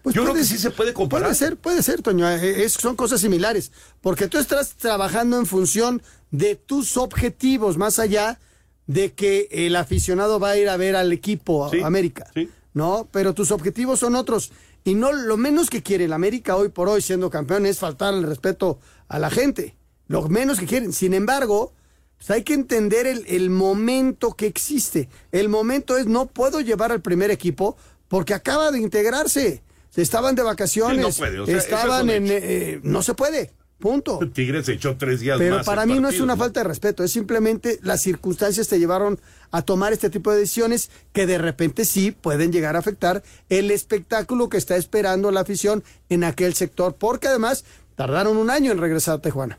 [0.02, 1.26] Pues Yo creo que sí se puede comparar.
[1.28, 2.30] Puede ser, puede ser, Toño.
[2.30, 3.72] Eh, es- son cosas similares.
[4.00, 8.38] Porque tú estás trabajando en función de tus objetivos, más allá
[8.86, 12.30] de que el aficionado va a ir a ver al equipo Sí, América.
[12.72, 13.08] ¿No?
[13.10, 14.52] Pero tus objetivos son otros.
[14.84, 18.14] Y no lo menos que quiere el América hoy por hoy, siendo campeón, es faltar
[18.14, 19.74] el respeto a la gente.
[20.08, 20.92] Lo menos que quieren.
[20.92, 21.72] Sin embargo,
[22.16, 25.08] pues hay que entender el, el momento que existe.
[25.32, 27.76] El momento es no puedo llevar al primer equipo
[28.08, 29.62] porque acaba de integrarse.
[29.94, 31.14] Estaban de vacaciones.
[31.14, 32.26] Sí, no puede, o sea, eso es estaban en...
[32.28, 33.52] eh, no se puede.
[33.78, 34.18] Punto.
[34.32, 37.12] Tigres echó tres días Pero más para mí no es una falta de respeto, es
[37.12, 42.10] simplemente las circunstancias te llevaron a tomar este tipo de decisiones que de repente sí
[42.10, 47.28] pueden llegar a afectar el espectáculo que está esperando la afición en aquel sector, porque
[47.28, 47.64] además
[47.96, 49.58] tardaron un año en regresar a Tijuana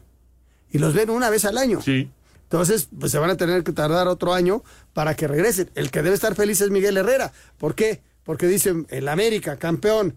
[0.72, 1.82] y los ven una vez al año.
[1.82, 2.10] Sí.
[2.44, 5.70] Entonces, pues se van a tener que tardar otro año para que regresen.
[5.76, 7.34] El que debe estar feliz es Miguel Herrera.
[7.58, 8.02] ¿Por qué?
[8.24, 10.16] Porque dicen, el América, campeón,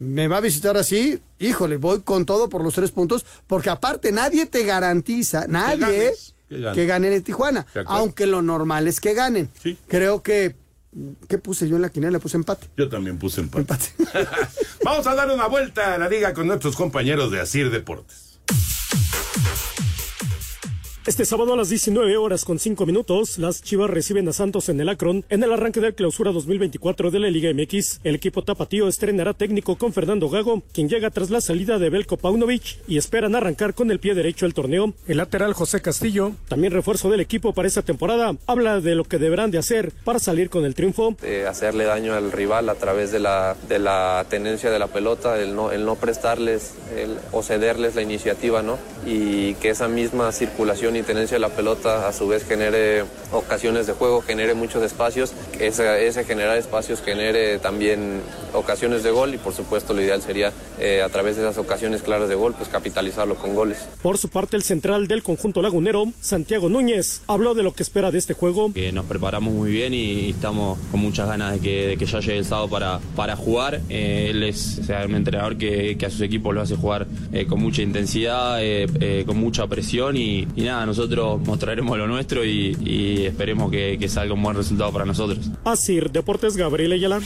[0.00, 4.10] me va a visitar así, híjole, voy con todo por los tres puntos, porque aparte
[4.10, 6.74] nadie te garantiza, nadie ganes, que ganes.
[6.74, 9.50] que ganen en Tijuana, aunque lo normal es que ganen.
[9.88, 10.56] Creo que,
[11.28, 12.12] ¿qué puse yo en la quiniela?
[12.12, 12.68] Le puse empate.
[12.78, 13.92] Yo también puse empate.
[14.84, 18.29] Vamos a dar una vuelta a la liga con nuestros compañeros de Asir Deportes.
[21.06, 24.78] Este sábado a las 19 horas con 5 minutos, las Chivas reciben a Santos en
[24.82, 28.00] el Akron en el arranque del clausura 2024 de la Liga MX.
[28.04, 32.18] El equipo tapatío estrenará técnico con Fernando Gago, quien llega tras la salida de Belko
[32.18, 34.92] Paunovic y esperan arrancar con el pie derecho el torneo.
[35.08, 39.16] El lateral José Castillo, también refuerzo del equipo para esta temporada, habla de lo que
[39.18, 41.16] deberán de hacer para salir con el triunfo.
[41.22, 45.40] eh, hacerle daño al rival a través de la, de la tenencia de la pelota,
[45.40, 48.78] el no, el no prestarles el- o cederles la iniciativa, ¿no?
[49.06, 53.86] Y que esa misma circulación y tenencia de la pelota a su vez genere ocasiones
[53.86, 58.20] de juego, genere muchos espacios, que ese, ese generar espacios genere también
[58.52, 62.02] ocasiones de gol y por supuesto lo ideal sería eh, a través de esas ocasiones
[62.02, 63.78] claras de gol, pues capitalizarlo con goles.
[64.02, 68.10] Por su parte, el central del conjunto lagunero, Santiago Núñez, habló de lo que espera
[68.10, 68.72] de este juego.
[68.72, 72.20] que nos preparamos muy bien y estamos con muchas ganas de que, de que ya
[72.20, 73.80] llegue el sábado para, para jugar.
[73.88, 77.06] Eh, él es o sea, un entrenador que, que a sus equipos lo hace jugar
[77.32, 82.06] eh, con mucha intensidad, eh, eh, con mucha presión y, y nada, nosotros mostraremos lo
[82.06, 85.50] nuestro y, esperemos que, salga un buen resultado para nosotros.
[85.64, 87.20] Asir Deportes Gabriel Ayala.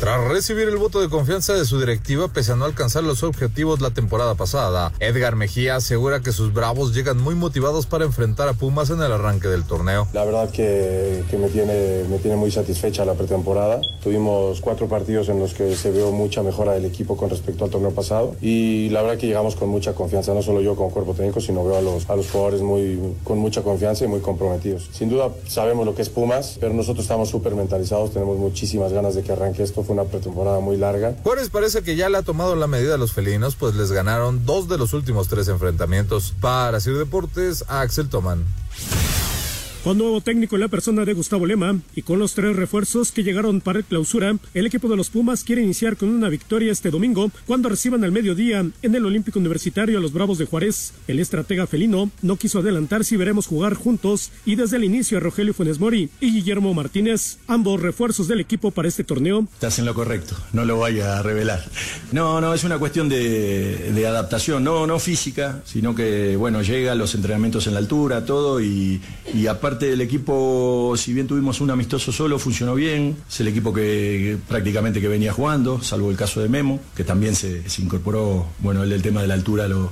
[0.00, 3.82] Tras recibir el voto de confianza de su directiva pese a no alcanzar los objetivos
[3.82, 8.54] la temporada pasada, Edgar Mejía asegura que sus bravos llegan muy motivados para enfrentar a
[8.54, 10.08] Pumas en el arranque del torneo.
[10.14, 13.82] La verdad que, que me, tiene, me tiene muy satisfecha la pretemporada.
[14.02, 17.70] Tuvimos cuatro partidos en los que se vio mucha mejora del equipo con respecto al
[17.70, 21.12] torneo pasado y la verdad que llegamos con mucha confianza, no solo yo como cuerpo
[21.12, 24.88] técnico, sino veo a los, a los jugadores muy, con mucha confianza y muy comprometidos.
[24.94, 29.14] Sin duda sabemos lo que es Pumas, pero nosotros estamos súper mentalizados, tenemos muchísimas ganas
[29.14, 29.84] de que arranque esto.
[29.90, 31.16] Una pretemporada muy larga.
[31.24, 34.46] Juárez parece que ya le ha tomado la medida a los felinos, pues les ganaron
[34.46, 36.32] dos de los últimos tres enfrentamientos.
[36.40, 38.44] Para Sir Deportes, Axel Toman.
[39.82, 43.22] Con nuevo técnico en la persona de Gustavo Lema y con los tres refuerzos que
[43.22, 46.90] llegaron para el clausura, el equipo de los Pumas quiere iniciar con una victoria este
[46.90, 50.92] domingo cuando reciban al mediodía en el Olímpico Universitario a los Bravos de Juárez.
[51.08, 55.22] El estratega felino no quiso adelantar si veremos jugar juntos y desde el inicio a
[55.22, 59.48] Rogelio Funes Mori y Guillermo Martínez, ambos refuerzos del equipo para este torneo.
[59.54, 61.64] Estás en lo correcto, no lo vaya a revelar.
[62.12, 66.94] No, no, es una cuestión de, de adaptación, no, no física, sino que, bueno, llega
[66.94, 69.00] los entrenamientos en la altura, todo, y,
[69.32, 73.72] y aparte del equipo, si bien tuvimos un amistoso solo, funcionó bien, es el equipo
[73.72, 78.82] que, prácticamente que venía jugando, salvo el caso de Memo, que también se, incorporó, bueno,
[78.82, 79.90] el tema de la altura lo,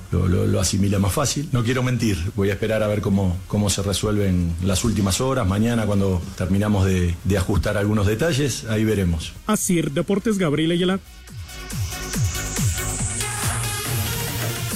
[0.60, 1.48] asimila más fácil.
[1.52, 5.46] No quiero mentir, voy a esperar a ver cómo, cómo se resuelven las últimas horas,
[5.46, 9.32] mañana cuando terminamos de, ajustar algunos detalles, ahí veremos.
[9.46, 11.00] Asir Deportes Gabriel Ayala.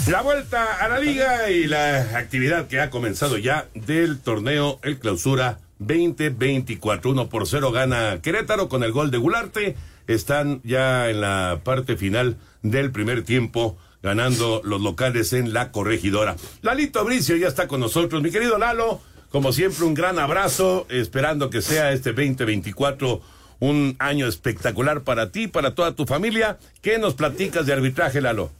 [0.08, 4.98] La vuelta a la liga y la actividad que ha comenzado ya del torneo El
[4.98, 7.12] Clausura 2024.
[7.12, 9.76] 1 por 0 gana Querétaro con el gol de Gularte.
[10.08, 16.34] Están ya en la parte final del primer tiempo ganando los locales en la corregidora.
[16.62, 18.22] Lalito Bricio ya está con nosotros.
[18.22, 23.22] Mi querido Lalo, como siempre un gran abrazo, esperando que sea este 2024
[23.60, 26.58] un año espectacular para ti, para toda tu familia.
[26.80, 28.50] ¿Qué nos platicas de arbitraje, Lalo?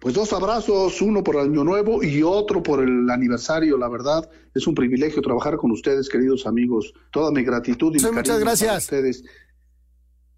[0.00, 4.30] Pues dos abrazos, uno por el Año Nuevo y otro por el aniversario, la verdad.
[4.54, 6.92] Es un privilegio trabajar con ustedes, queridos amigos.
[7.10, 8.68] Toda mi gratitud y mi Sí, muchas cariño gracias.
[8.68, 9.24] para ustedes.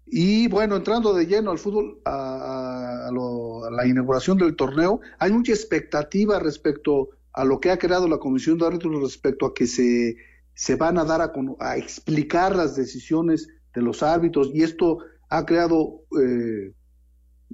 [0.07, 4.99] Y bueno, entrando de lleno al fútbol, a, a lo- a la inauguración del torneo,
[5.19, 9.53] hay mucha expectativa respecto a lo que ha creado la Comisión de Árbitros respecto a
[9.53, 10.17] que se,
[10.53, 14.97] se van a dar a, a explicar las decisiones de los árbitros y esto
[15.29, 16.73] ha creado eh,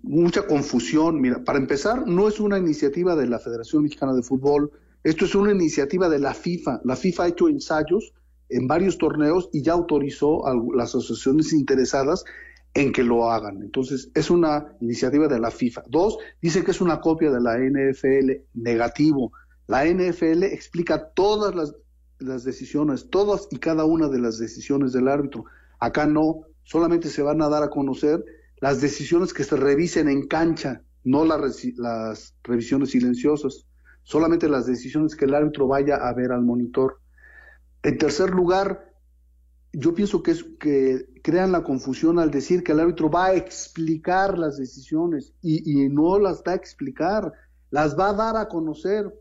[0.04, 1.22] mucha confusión.
[1.22, 4.72] Mira, para empezar, no es una iniciativa de la Federación Mexicana de Fútbol,
[5.04, 6.82] esto es una iniciativa de la FIFA.
[6.84, 8.14] La FIFA ha hecho ensayos
[8.50, 12.26] en varios torneos y ya autorizó a las asociaciones interesadas
[12.74, 13.62] en que lo hagan.
[13.62, 15.84] Entonces, es una iniciativa de la FIFA.
[15.88, 19.32] Dos, dice que es una copia de la NFL, negativo.
[19.68, 21.76] La NFL explica todas las,
[22.20, 25.46] las decisiones, todas y cada una de las decisiones del árbitro.
[25.80, 28.24] Acá no, solamente se van a dar a conocer
[28.60, 33.66] las decisiones que se revisen en cancha, no las revisiones silenciosas,
[34.04, 37.00] solamente las decisiones que el árbitro vaya a ver al monitor.
[37.84, 38.94] En tercer lugar,
[39.74, 43.36] yo pienso que, es, que crean la confusión al decir que el árbitro va a
[43.36, 47.32] explicar las decisiones y, y no las va a explicar,
[47.70, 49.14] las va a dar a conocer.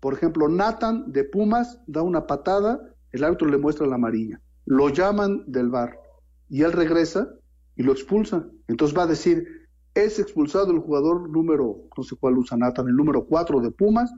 [0.00, 2.80] Por ejemplo, Nathan de Pumas da una patada,
[3.12, 5.98] el árbitro le muestra la amarilla, lo llaman del bar
[6.48, 7.28] y él regresa
[7.76, 8.48] y lo expulsa.
[8.68, 9.46] Entonces va a decir,
[9.94, 14.12] es expulsado el jugador número, no sé cuál usa el número 4 de Pumas,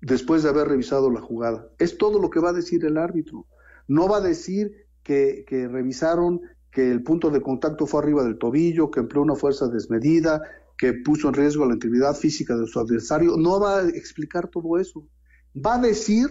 [0.00, 1.68] después de haber revisado la jugada.
[1.78, 3.46] Es todo lo que va a decir el árbitro.
[3.88, 6.40] No va a decir que, que revisaron
[6.70, 10.40] que el punto de contacto fue arriba del tobillo, que empleó una fuerza desmedida,
[10.80, 14.78] que puso en riesgo la integridad física de su adversario, no va a explicar todo
[14.78, 15.06] eso.
[15.54, 16.26] Va a decir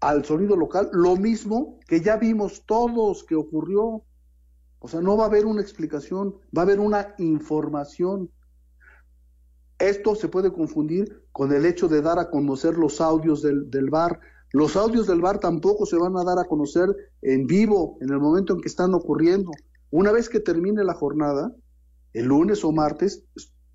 [0.00, 4.04] al sonido local lo mismo que ya vimos todos que ocurrió.
[4.80, 8.30] O sea, no va a haber una explicación, va a haber una información.
[9.78, 14.20] Esto se puede confundir con el hecho de dar a conocer los audios del, bar.
[14.52, 16.88] Los audios del bar tampoco se van a dar a conocer
[17.22, 19.50] en vivo, en el momento en que están ocurriendo.
[19.90, 21.52] Una vez que termine la jornada,
[22.12, 23.24] el lunes o martes,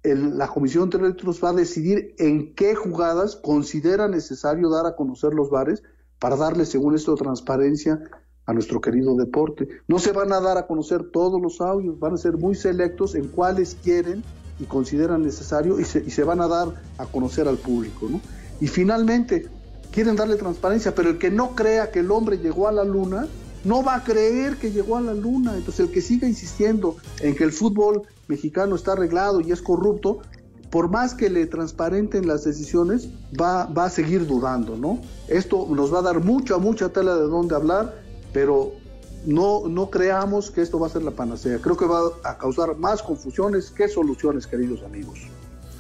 [0.03, 5.33] la Comisión de Árbitros va a decidir en qué jugadas considera necesario dar a conocer
[5.33, 5.81] los bares
[6.19, 8.01] para darle, según esto, transparencia
[8.45, 9.67] a nuestro querido deporte.
[9.87, 13.15] No se van a dar a conocer todos los audios, van a ser muy selectos
[13.15, 14.23] en cuáles quieren
[14.59, 16.67] y consideran necesario y se, y se van a dar
[16.97, 18.07] a conocer al público.
[18.09, 18.19] ¿no?
[18.59, 19.47] Y finalmente,
[19.91, 23.27] quieren darle transparencia, pero el que no crea que el hombre llegó a la luna,
[23.63, 25.55] no va a creer que llegó a la luna.
[25.55, 30.19] Entonces el que siga insistiendo en que el fútbol mexicano está arreglado y es corrupto,
[30.69, 33.07] por más que le transparenten las decisiones,
[33.39, 34.99] va, va a seguir dudando, ¿no?
[35.27, 38.02] Esto nos va a dar mucha, mucha tela de dónde hablar,
[38.33, 38.73] pero
[39.25, 41.59] no, no creamos que esto va a ser la panacea.
[41.59, 45.19] Creo que va a causar más confusiones que soluciones, queridos amigos.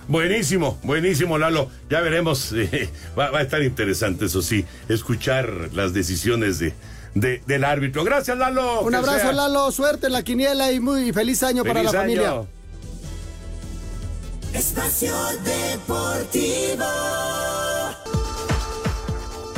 [0.07, 1.69] Buenísimo, buenísimo, Lalo.
[1.89, 6.73] Ya veremos, eh, va, va, a estar interesante, eso sí, escuchar las decisiones de,
[7.15, 8.03] de, del árbitro.
[8.03, 8.81] Gracias, Lalo.
[8.81, 9.33] Un abrazo, sea.
[9.33, 9.71] Lalo.
[9.71, 11.99] Suerte en la quiniela y muy feliz año feliz para la año.
[11.99, 12.43] familia.
[14.53, 16.85] Espacio Deportivo.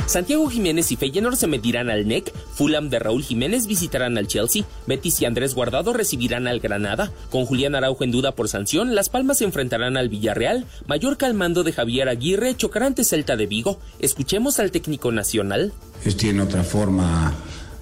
[0.06, 4.64] Santiago Jiménez y Feyenoord se medirán al NEC, Fulham de Raúl Jiménez visitarán al Chelsea,
[4.86, 9.08] Betis y Andrés Guardado recibirán al Granada, con Julián Araujo en duda por sanción, Las
[9.08, 13.46] Palmas se enfrentarán al Villarreal, Mallorca al mando de Javier Aguirre chocará ante Celta de
[13.46, 13.80] Vigo.
[13.98, 15.72] Escuchemos al técnico nacional.
[16.02, 17.34] Ellos tienen otra forma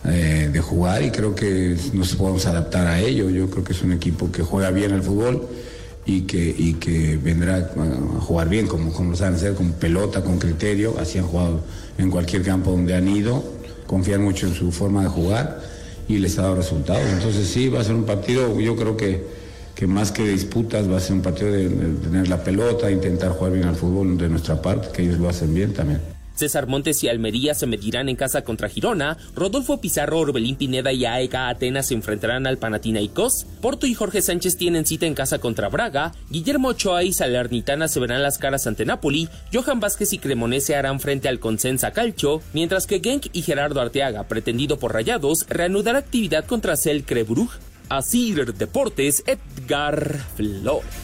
[0.07, 3.29] eh, de jugar y creo que nos podemos adaptar a ello.
[3.29, 5.47] Yo creo que es un equipo que juega bien el fútbol
[6.07, 10.22] y que, y que vendrá a jugar bien, como, como lo saben hacer, con pelota,
[10.22, 11.61] con criterio, así han jugado
[11.99, 13.45] en cualquier campo donde han ido,
[13.86, 15.61] confían mucho en su forma de jugar
[16.09, 17.05] y les ha dado resultados.
[17.12, 19.24] Entonces sí, va a ser un partido, yo creo que,
[19.74, 23.32] que más que disputas, va a ser un partido de, de tener la pelota, intentar
[23.32, 26.14] jugar bien al fútbol de nuestra parte, que ellos lo hacen bien también.
[26.35, 31.05] César Montes y Almería se medirán en casa contra Girona, Rodolfo Pizarro, Orbelín Pineda y
[31.05, 35.68] AEK Atenas se enfrentarán al Panathinaikos, Porto y Jorge Sánchez tienen cita en casa contra
[35.68, 40.76] Braga, Guillermo Ochoa y Salernitana se verán las caras ante Napoli, Johan Vázquez y Cremonese
[40.76, 45.99] harán frente al Consensa Calcio, mientras que Genk y Gerardo Arteaga, pretendido por Rayados, reanudará
[45.99, 47.59] actividad contra Celcre Brugge.
[47.89, 51.03] Asir Deportes, Edgar Flores.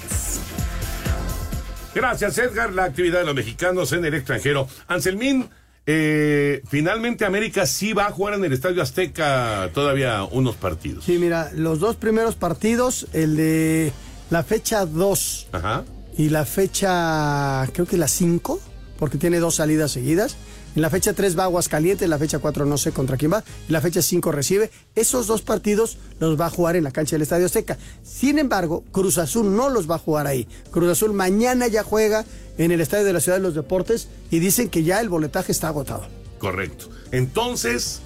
[1.95, 2.73] Gracias, Edgar.
[2.73, 4.69] La actividad de los mexicanos en el extranjero.
[4.89, 5.49] Anselmín,
[5.87, 11.05] eh, finalmente América sí va a jugar en el Estadio Azteca todavía unos partidos.
[11.05, 13.93] Sí, mira, los dos primeros partidos, el de
[14.31, 15.85] la fecha 2 Ajá.
[16.17, 18.61] y la fecha, creo que la 5,
[18.99, 20.37] porque tiene dos salidas seguidas.
[20.77, 23.39] En la fecha 3 va Aguascalientes, en la fecha 4 no sé contra quién va,
[23.67, 24.71] en la fecha 5 recibe.
[24.95, 27.77] Esos dos partidos los va a jugar en la cancha del Estadio Azteca.
[28.03, 30.47] Sin embargo, Cruz Azul no los va a jugar ahí.
[30.71, 32.25] Cruz Azul mañana ya juega
[32.59, 35.51] en el Estadio de la Ciudad de los Deportes y dicen que ya el boletaje
[35.51, 36.07] está agotado.
[36.39, 36.89] Correcto.
[37.11, 38.01] Entonces,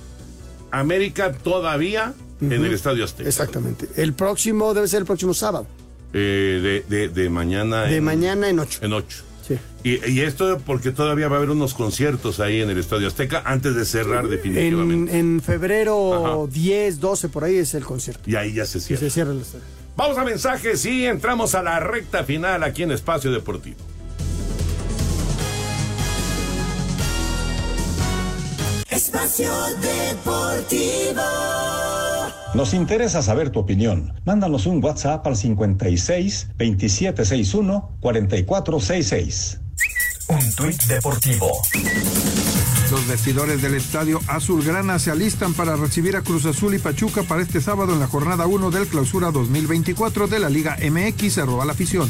[0.71, 2.55] América todavía uh -huh.
[2.55, 3.29] en el Estadio Azteca.
[3.29, 3.89] Exactamente.
[3.97, 5.67] El próximo debe ser el próximo sábado.
[6.13, 7.83] Eh, de, de, de, mañana.
[7.83, 8.79] De en, mañana en 8.
[8.83, 9.25] En 8.
[9.47, 9.59] Sí.
[9.83, 13.43] Y, y, esto porque todavía va a haber unos conciertos ahí en el Estadio Azteca
[13.45, 15.13] antes de cerrar definitivamente.
[15.19, 16.53] En, en febrero Ajá.
[16.53, 18.23] 10, 12, por ahí es el concierto.
[18.29, 19.05] Y ahí ya se cierra.
[19.05, 19.65] Y se cierra el estadio.
[19.97, 23.77] Vamos a mensajes y entramos a la recta final aquí en Espacio Deportivo.
[28.95, 31.23] Espacio Deportivo.
[32.55, 34.15] Nos interesa saber tu opinión.
[34.25, 39.61] Mándanos un WhatsApp al 56 2761 4466.
[40.29, 41.51] Un tuit deportivo.
[42.93, 47.43] Los vestidores del estadio Azulgrana se alistan para recibir a Cruz Azul y Pachuca para
[47.43, 51.33] este sábado en la jornada 1 del clausura 2024 de la Liga MX.
[51.33, 52.09] Se roba la afición.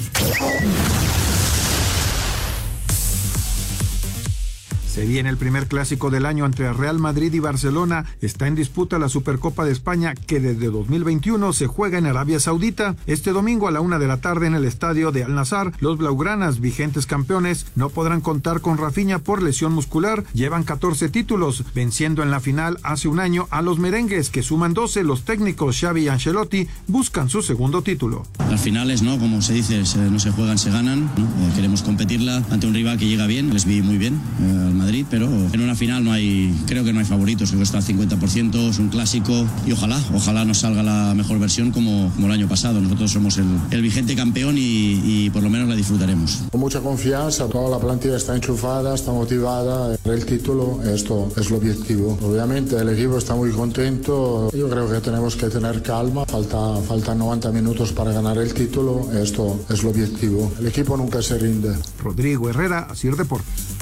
[4.94, 8.04] Se viene el primer clásico del año entre Real Madrid y Barcelona.
[8.20, 12.94] Está en disputa la Supercopa de España que desde 2021 se juega en Arabia Saudita.
[13.08, 15.98] Este domingo a la una de la tarde en el estadio de Al Nazar, los
[15.98, 20.22] Blaugranas, vigentes campeones, no podrán contar con Rafinha por lesión muscular.
[20.32, 24.74] Llevan 14 títulos, venciendo en la final hace un año a los merengues que suman
[24.74, 25.02] 12.
[25.02, 28.28] Los técnicos Xavi y Ancelotti buscan su segundo título.
[28.48, 29.18] Las finales, ¿no?
[29.18, 31.10] Como se dice, no se juegan, se ganan.
[31.18, 33.52] Eh, queremos competirla ante un rival que llega bien.
[33.52, 37.00] Les vi muy bien eh, Madrid, pero en una final no hay, creo que no
[37.00, 37.48] hay favoritos.
[37.48, 39.32] Creo que está al 50%, es un clásico
[39.66, 42.80] y ojalá, ojalá nos salga la mejor versión como, como el año pasado.
[42.80, 46.42] Nosotros somos el, el vigente campeón y, y por lo menos la disfrutaremos.
[46.50, 49.96] Con mucha confianza, toda la plantilla está enchufada, está motivada.
[50.04, 52.18] El título, esto es el objetivo.
[52.22, 54.50] Obviamente el equipo está muy contento.
[54.52, 56.26] Yo creo que tenemos que tener calma.
[56.26, 59.08] Falta, faltan 90 minutos para ganar el título.
[59.14, 60.52] Esto es el objetivo.
[60.60, 61.74] El equipo nunca se rinde.
[62.02, 63.74] Rodrigo Herrera, Asir Deportes.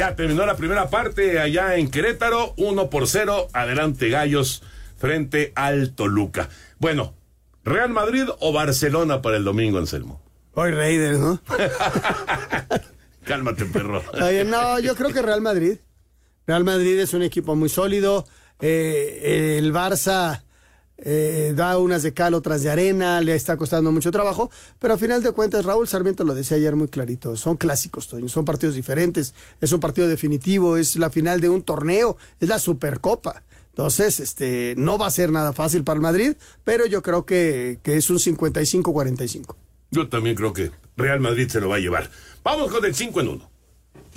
[0.00, 4.62] Ya terminó la primera parte allá en Querétaro, 1 por 0, adelante Gallos
[4.96, 6.48] frente al Toluca.
[6.78, 7.12] Bueno,
[7.64, 10.22] Real Madrid o Barcelona para el domingo, Anselmo.
[10.54, 11.38] Hoy Raiders, ¿no?
[13.24, 14.02] Cálmate, perro.
[14.22, 15.76] Oye, no, yo creo que Real Madrid.
[16.46, 18.26] Real Madrid es un equipo muy sólido.
[18.58, 20.44] Eh, el Barça
[21.02, 24.98] eh, da unas de cal, otras de arena, le está costando mucho trabajo, pero a
[24.98, 29.34] final de cuentas, Raúl Sarmiento lo decía ayer muy clarito, son clásicos, son partidos diferentes,
[29.60, 33.42] es un partido definitivo, es la final de un torneo, es la Supercopa.
[33.70, 36.34] Entonces, este, no va a ser nada fácil para el Madrid,
[36.64, 39.54] pero yo creo que, que es un 55-45.
[39.90, 42.10] Yo también creo que Real Madrid se lo va a llevar.
[42.42, 43.49] Vamos con el 5 en 1.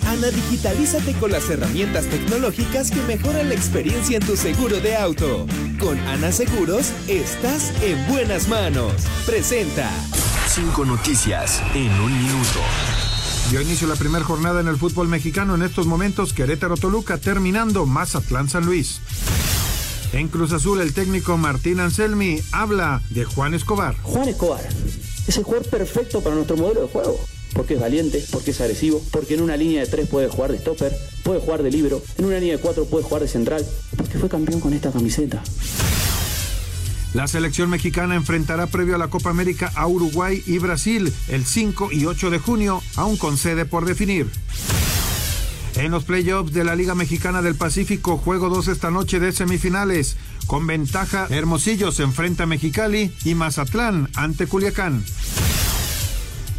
[0.06, 5.46] Ana, digitalízate con las herramientas tecnológicas que mejoran la experiencia en tu seguro de auto.
[5.80, 8.92] Con Ana Seguros, estás en buenas manos.
[9.26, 9.90] Presenta.
[10.46, 12.60] Cinco noticias en un minuto.
[13.50, 17.86] Dio inicio la primera jornada en el fútbol mexicano en estos momentos Querétaro Toluca terminando
[17.86, 19.00] Mazatlán San Luis.
[20.12, 23.96] En Cruz Azul el técnico Martín Anselmi habla de Juan Escobar.
[24.02, 24.60] Juan Escobar
[25.26, 27.18] es el jugador perfecto para nuestro modelo de juego.
[27.54, 30.58] Porque es valiente, porque es agresivo, porque en una línea de tres puede jugar de
[30.58, 30.92] stopper,
[31.22, 33.64] puede jugar de libro, en una línea de cuatro puede jugar de central,
[33.96, 35.42] porque fue campeón con esta camiseta.
[37.14, 41.90] La selección mexicana enfrentará previo a la Copa América a Uruguay y Brasil el 5
[41.92, 44.26] y 8 de junio, aún con sede por definir.
[45.76, 50.16] En los playoffs de la Liga Mexicana del Pacífico, juego 2 esta noche de semifinales.
[50.46, 55.04] Con ventaja, Hermosillo se enfrenta a Mexicali y Mazatlán ante Culiacán.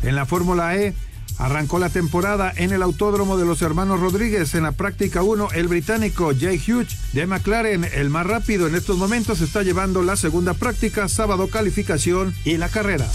[0.06, 0.94] En la Fórmula E,
[1.40, 4.54] arrancó la temporada en el Autódromo de los Hermanos Rodríguez.
[4.54, 8.98] En la práctica 1, el británico Jay Hughes de McLaren, el más rápido en estos
[8.98, 13.08] momentos, está llevando la segunda práctica, sábado calificación y la carrera.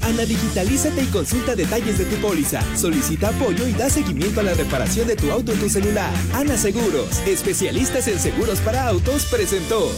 [0.00, 2.62] Ana, digitalízate y consulta detalles de tu póliza.
[2.76, 6.12] Solicita apoyo y da seguimiento a la reparación de tu auto en tu celular.
[6.32, 9.90] Ana Seguros, especialistas en seguros para autos, presentó.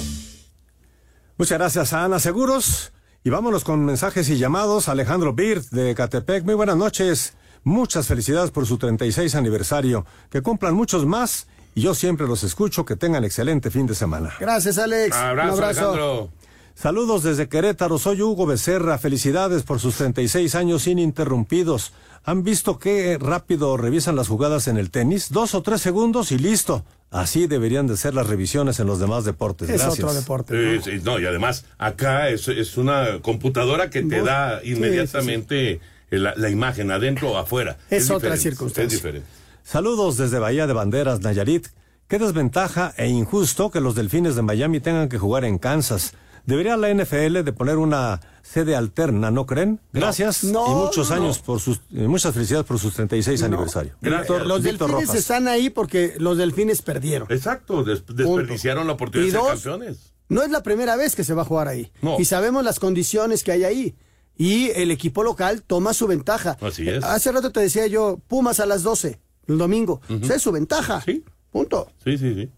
[1.36, 2.90] Muchas gracias a Ana Seguros.
[3.28, 4.88] Y vámonos con mensajes y llamados.
[4.88, 6.46] Alejandro Birt de Catepec.
[6.46, 7.34] Muy buenas noches.
[7.62, 10.06] Muchas felicidades por su 36 aniversario.
[10.30, 11.46] Que cumplan muchos más.
[11.74, 12.86] Y yo siempre los escucho.
[12.86, 14.32] Que tengan excelente fin de semana.
[14.40, 15.14] Gracias, Alex.
[15.14, 15.80] Abrazo, Un abrazo.
[15.90, 16.30] Alejandro.
[16.74, 17.98] Saludos desde Querétaro.
[17.98, 18.96] Soy Hugo Becerra.
[18.96, 21.92] Felicidades por sus 36 años ininterrumpidos.
[22.24, 25.28] ¿Han visto qué rápido revisan las jugadas en el tenis?
[25.28, 26.82] Dos o tres segundos y listo.
[27.10, 29.70] Así deberían de ser las revisiones en los demás deportes.
[29.70, 30.04] Es Gracias.
[30.04, 30.80] otro deporte.
[30.82, 34.72] Sí, sí, no, y además, acá es, es una computadora que te Vos- da sí,
[34.72, 35.80] inmediatamente
[36.10, 37.76] La, la imagen, adentro o afuera.
[37.90, 38.84] Es otra diferente, circunstancia.
[38.86, 39.26] Es diferente.
[39.64, 41.68] Saludos desde Bahía de Banderas, Nayarit.
[42.08, 46.12] Qué desventaja e injusto que los delfines de Miami tengan que jugar en Kansas.
[46.46, 49.80] Debería la NFL de poner una sede alterna, ¿no creen?
[49.92, 51.22] Gracias No, y muchos no, no.
[51.22, 53.94] años por sus eh, muchas felicidades por sus 36 aniversario.
[54.00, 55.14] Víctor- los Víctor delfines Rojas.
[55.20, 57.28] están ahí porque los delfines perdieron.
[57.30, 60.12] Exacto, des- desperdiciaron la oportunidad Y de ser campeones.
[60.28, 61.90] No es la primera vez que se va a jugar ahí.
[62.02, 62.18] No.
[62.18, 63.96] Y sabemos las condiciones que hay ahí.
[64.36, 66.56] Y el equipo local toma su ventaja.
[66.60, 67.02] Así es.
[67.02, 70.00] Hace rato te decía yo, Pumas a las 12, el domingo.
[70.08, 71.00] O sea, es su ventaja.
[71.00, 71.24] Sí.
[71.50, 71.90] Punto.
[72.04, 72.48] Sí, sí, sí.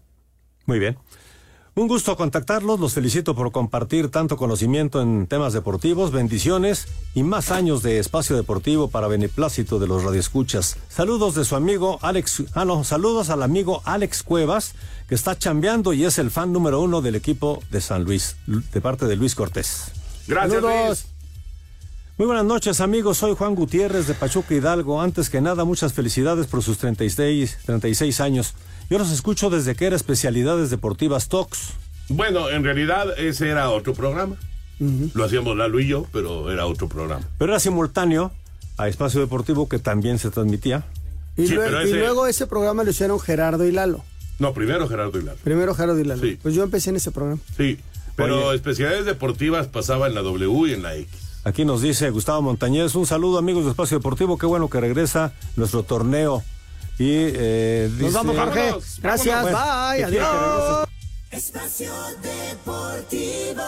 [0.65, 0.97] Muy bien.
[1.81, 7.49] Un gusto contactarlos, los felicito por compartir tanto conocimiento en temas deportivos, bendiciones y más
[7.49, 10.77] años de espacio deportivo para beneplácito de los radioescuchas.
[10.89, 14.75] Saludos de su amigo Alex, ah no, saludos al amigo Alex Cuevas,
[15.09, 18.79] que está chambeando y es el fan número uno del equipo de San Luis, de
[18.79, 19.85] parte de Luis Cortés.
[20.27, 20.61] Gracias.
[20.61, 21.05] Luis.
[22.19, 25.01] Muy buenas noches amigos, soy Juan Gutiérrez de Pachuca Hidalgo.
[25.01, 28.53] Antes que nada, muchas felicidades por sus 36, 36 años.
[28.91, 31.69] Yo los escucho desde que era especialidades deportivas Tox.
[32.09, 34.35] Bueno, en realidad ese era otro programa.
[35.13, 37.25] Lo hacíamos Lalo y yo, pero era otro programa.
[37.37, 38.33] Pero era simultáneo
[38.77, 40.83] a Espacio Deportivo que también se transmitía.
[41.37, 44.03] Y, Sí, luego ese programa lo hicieron Gerardo y Lalo.
[44.39, 45.37] No, primero Gerardo y Lalo.
[45.41, 46.21] Primero Gerardo y Lalo.
[46.21, 46.37] Sí.
[46.41, 47.39] Pues yo empecé en ese programa.
[47.55, 47.79] Sí,
[48.17, 51.07] pero especialidades deportivas pasaba en la W y en la X.
[51.45, 55.31] Aquí nos dice Gustavo Montañez, un saludo amigos de Espacio Deportivo, qué bueno que regresa
[55.55, 56.43] nuestro torneo.
[57.01, 58.59] Y eh, Nos vamos, Jorge.
[58.59, 60.87] Vámonos, Gracias, bye, adiós.
[61.31, 61.31] regrese.
[61.31, 61.91] Espacio
[62.21, 63.63] Deportivo.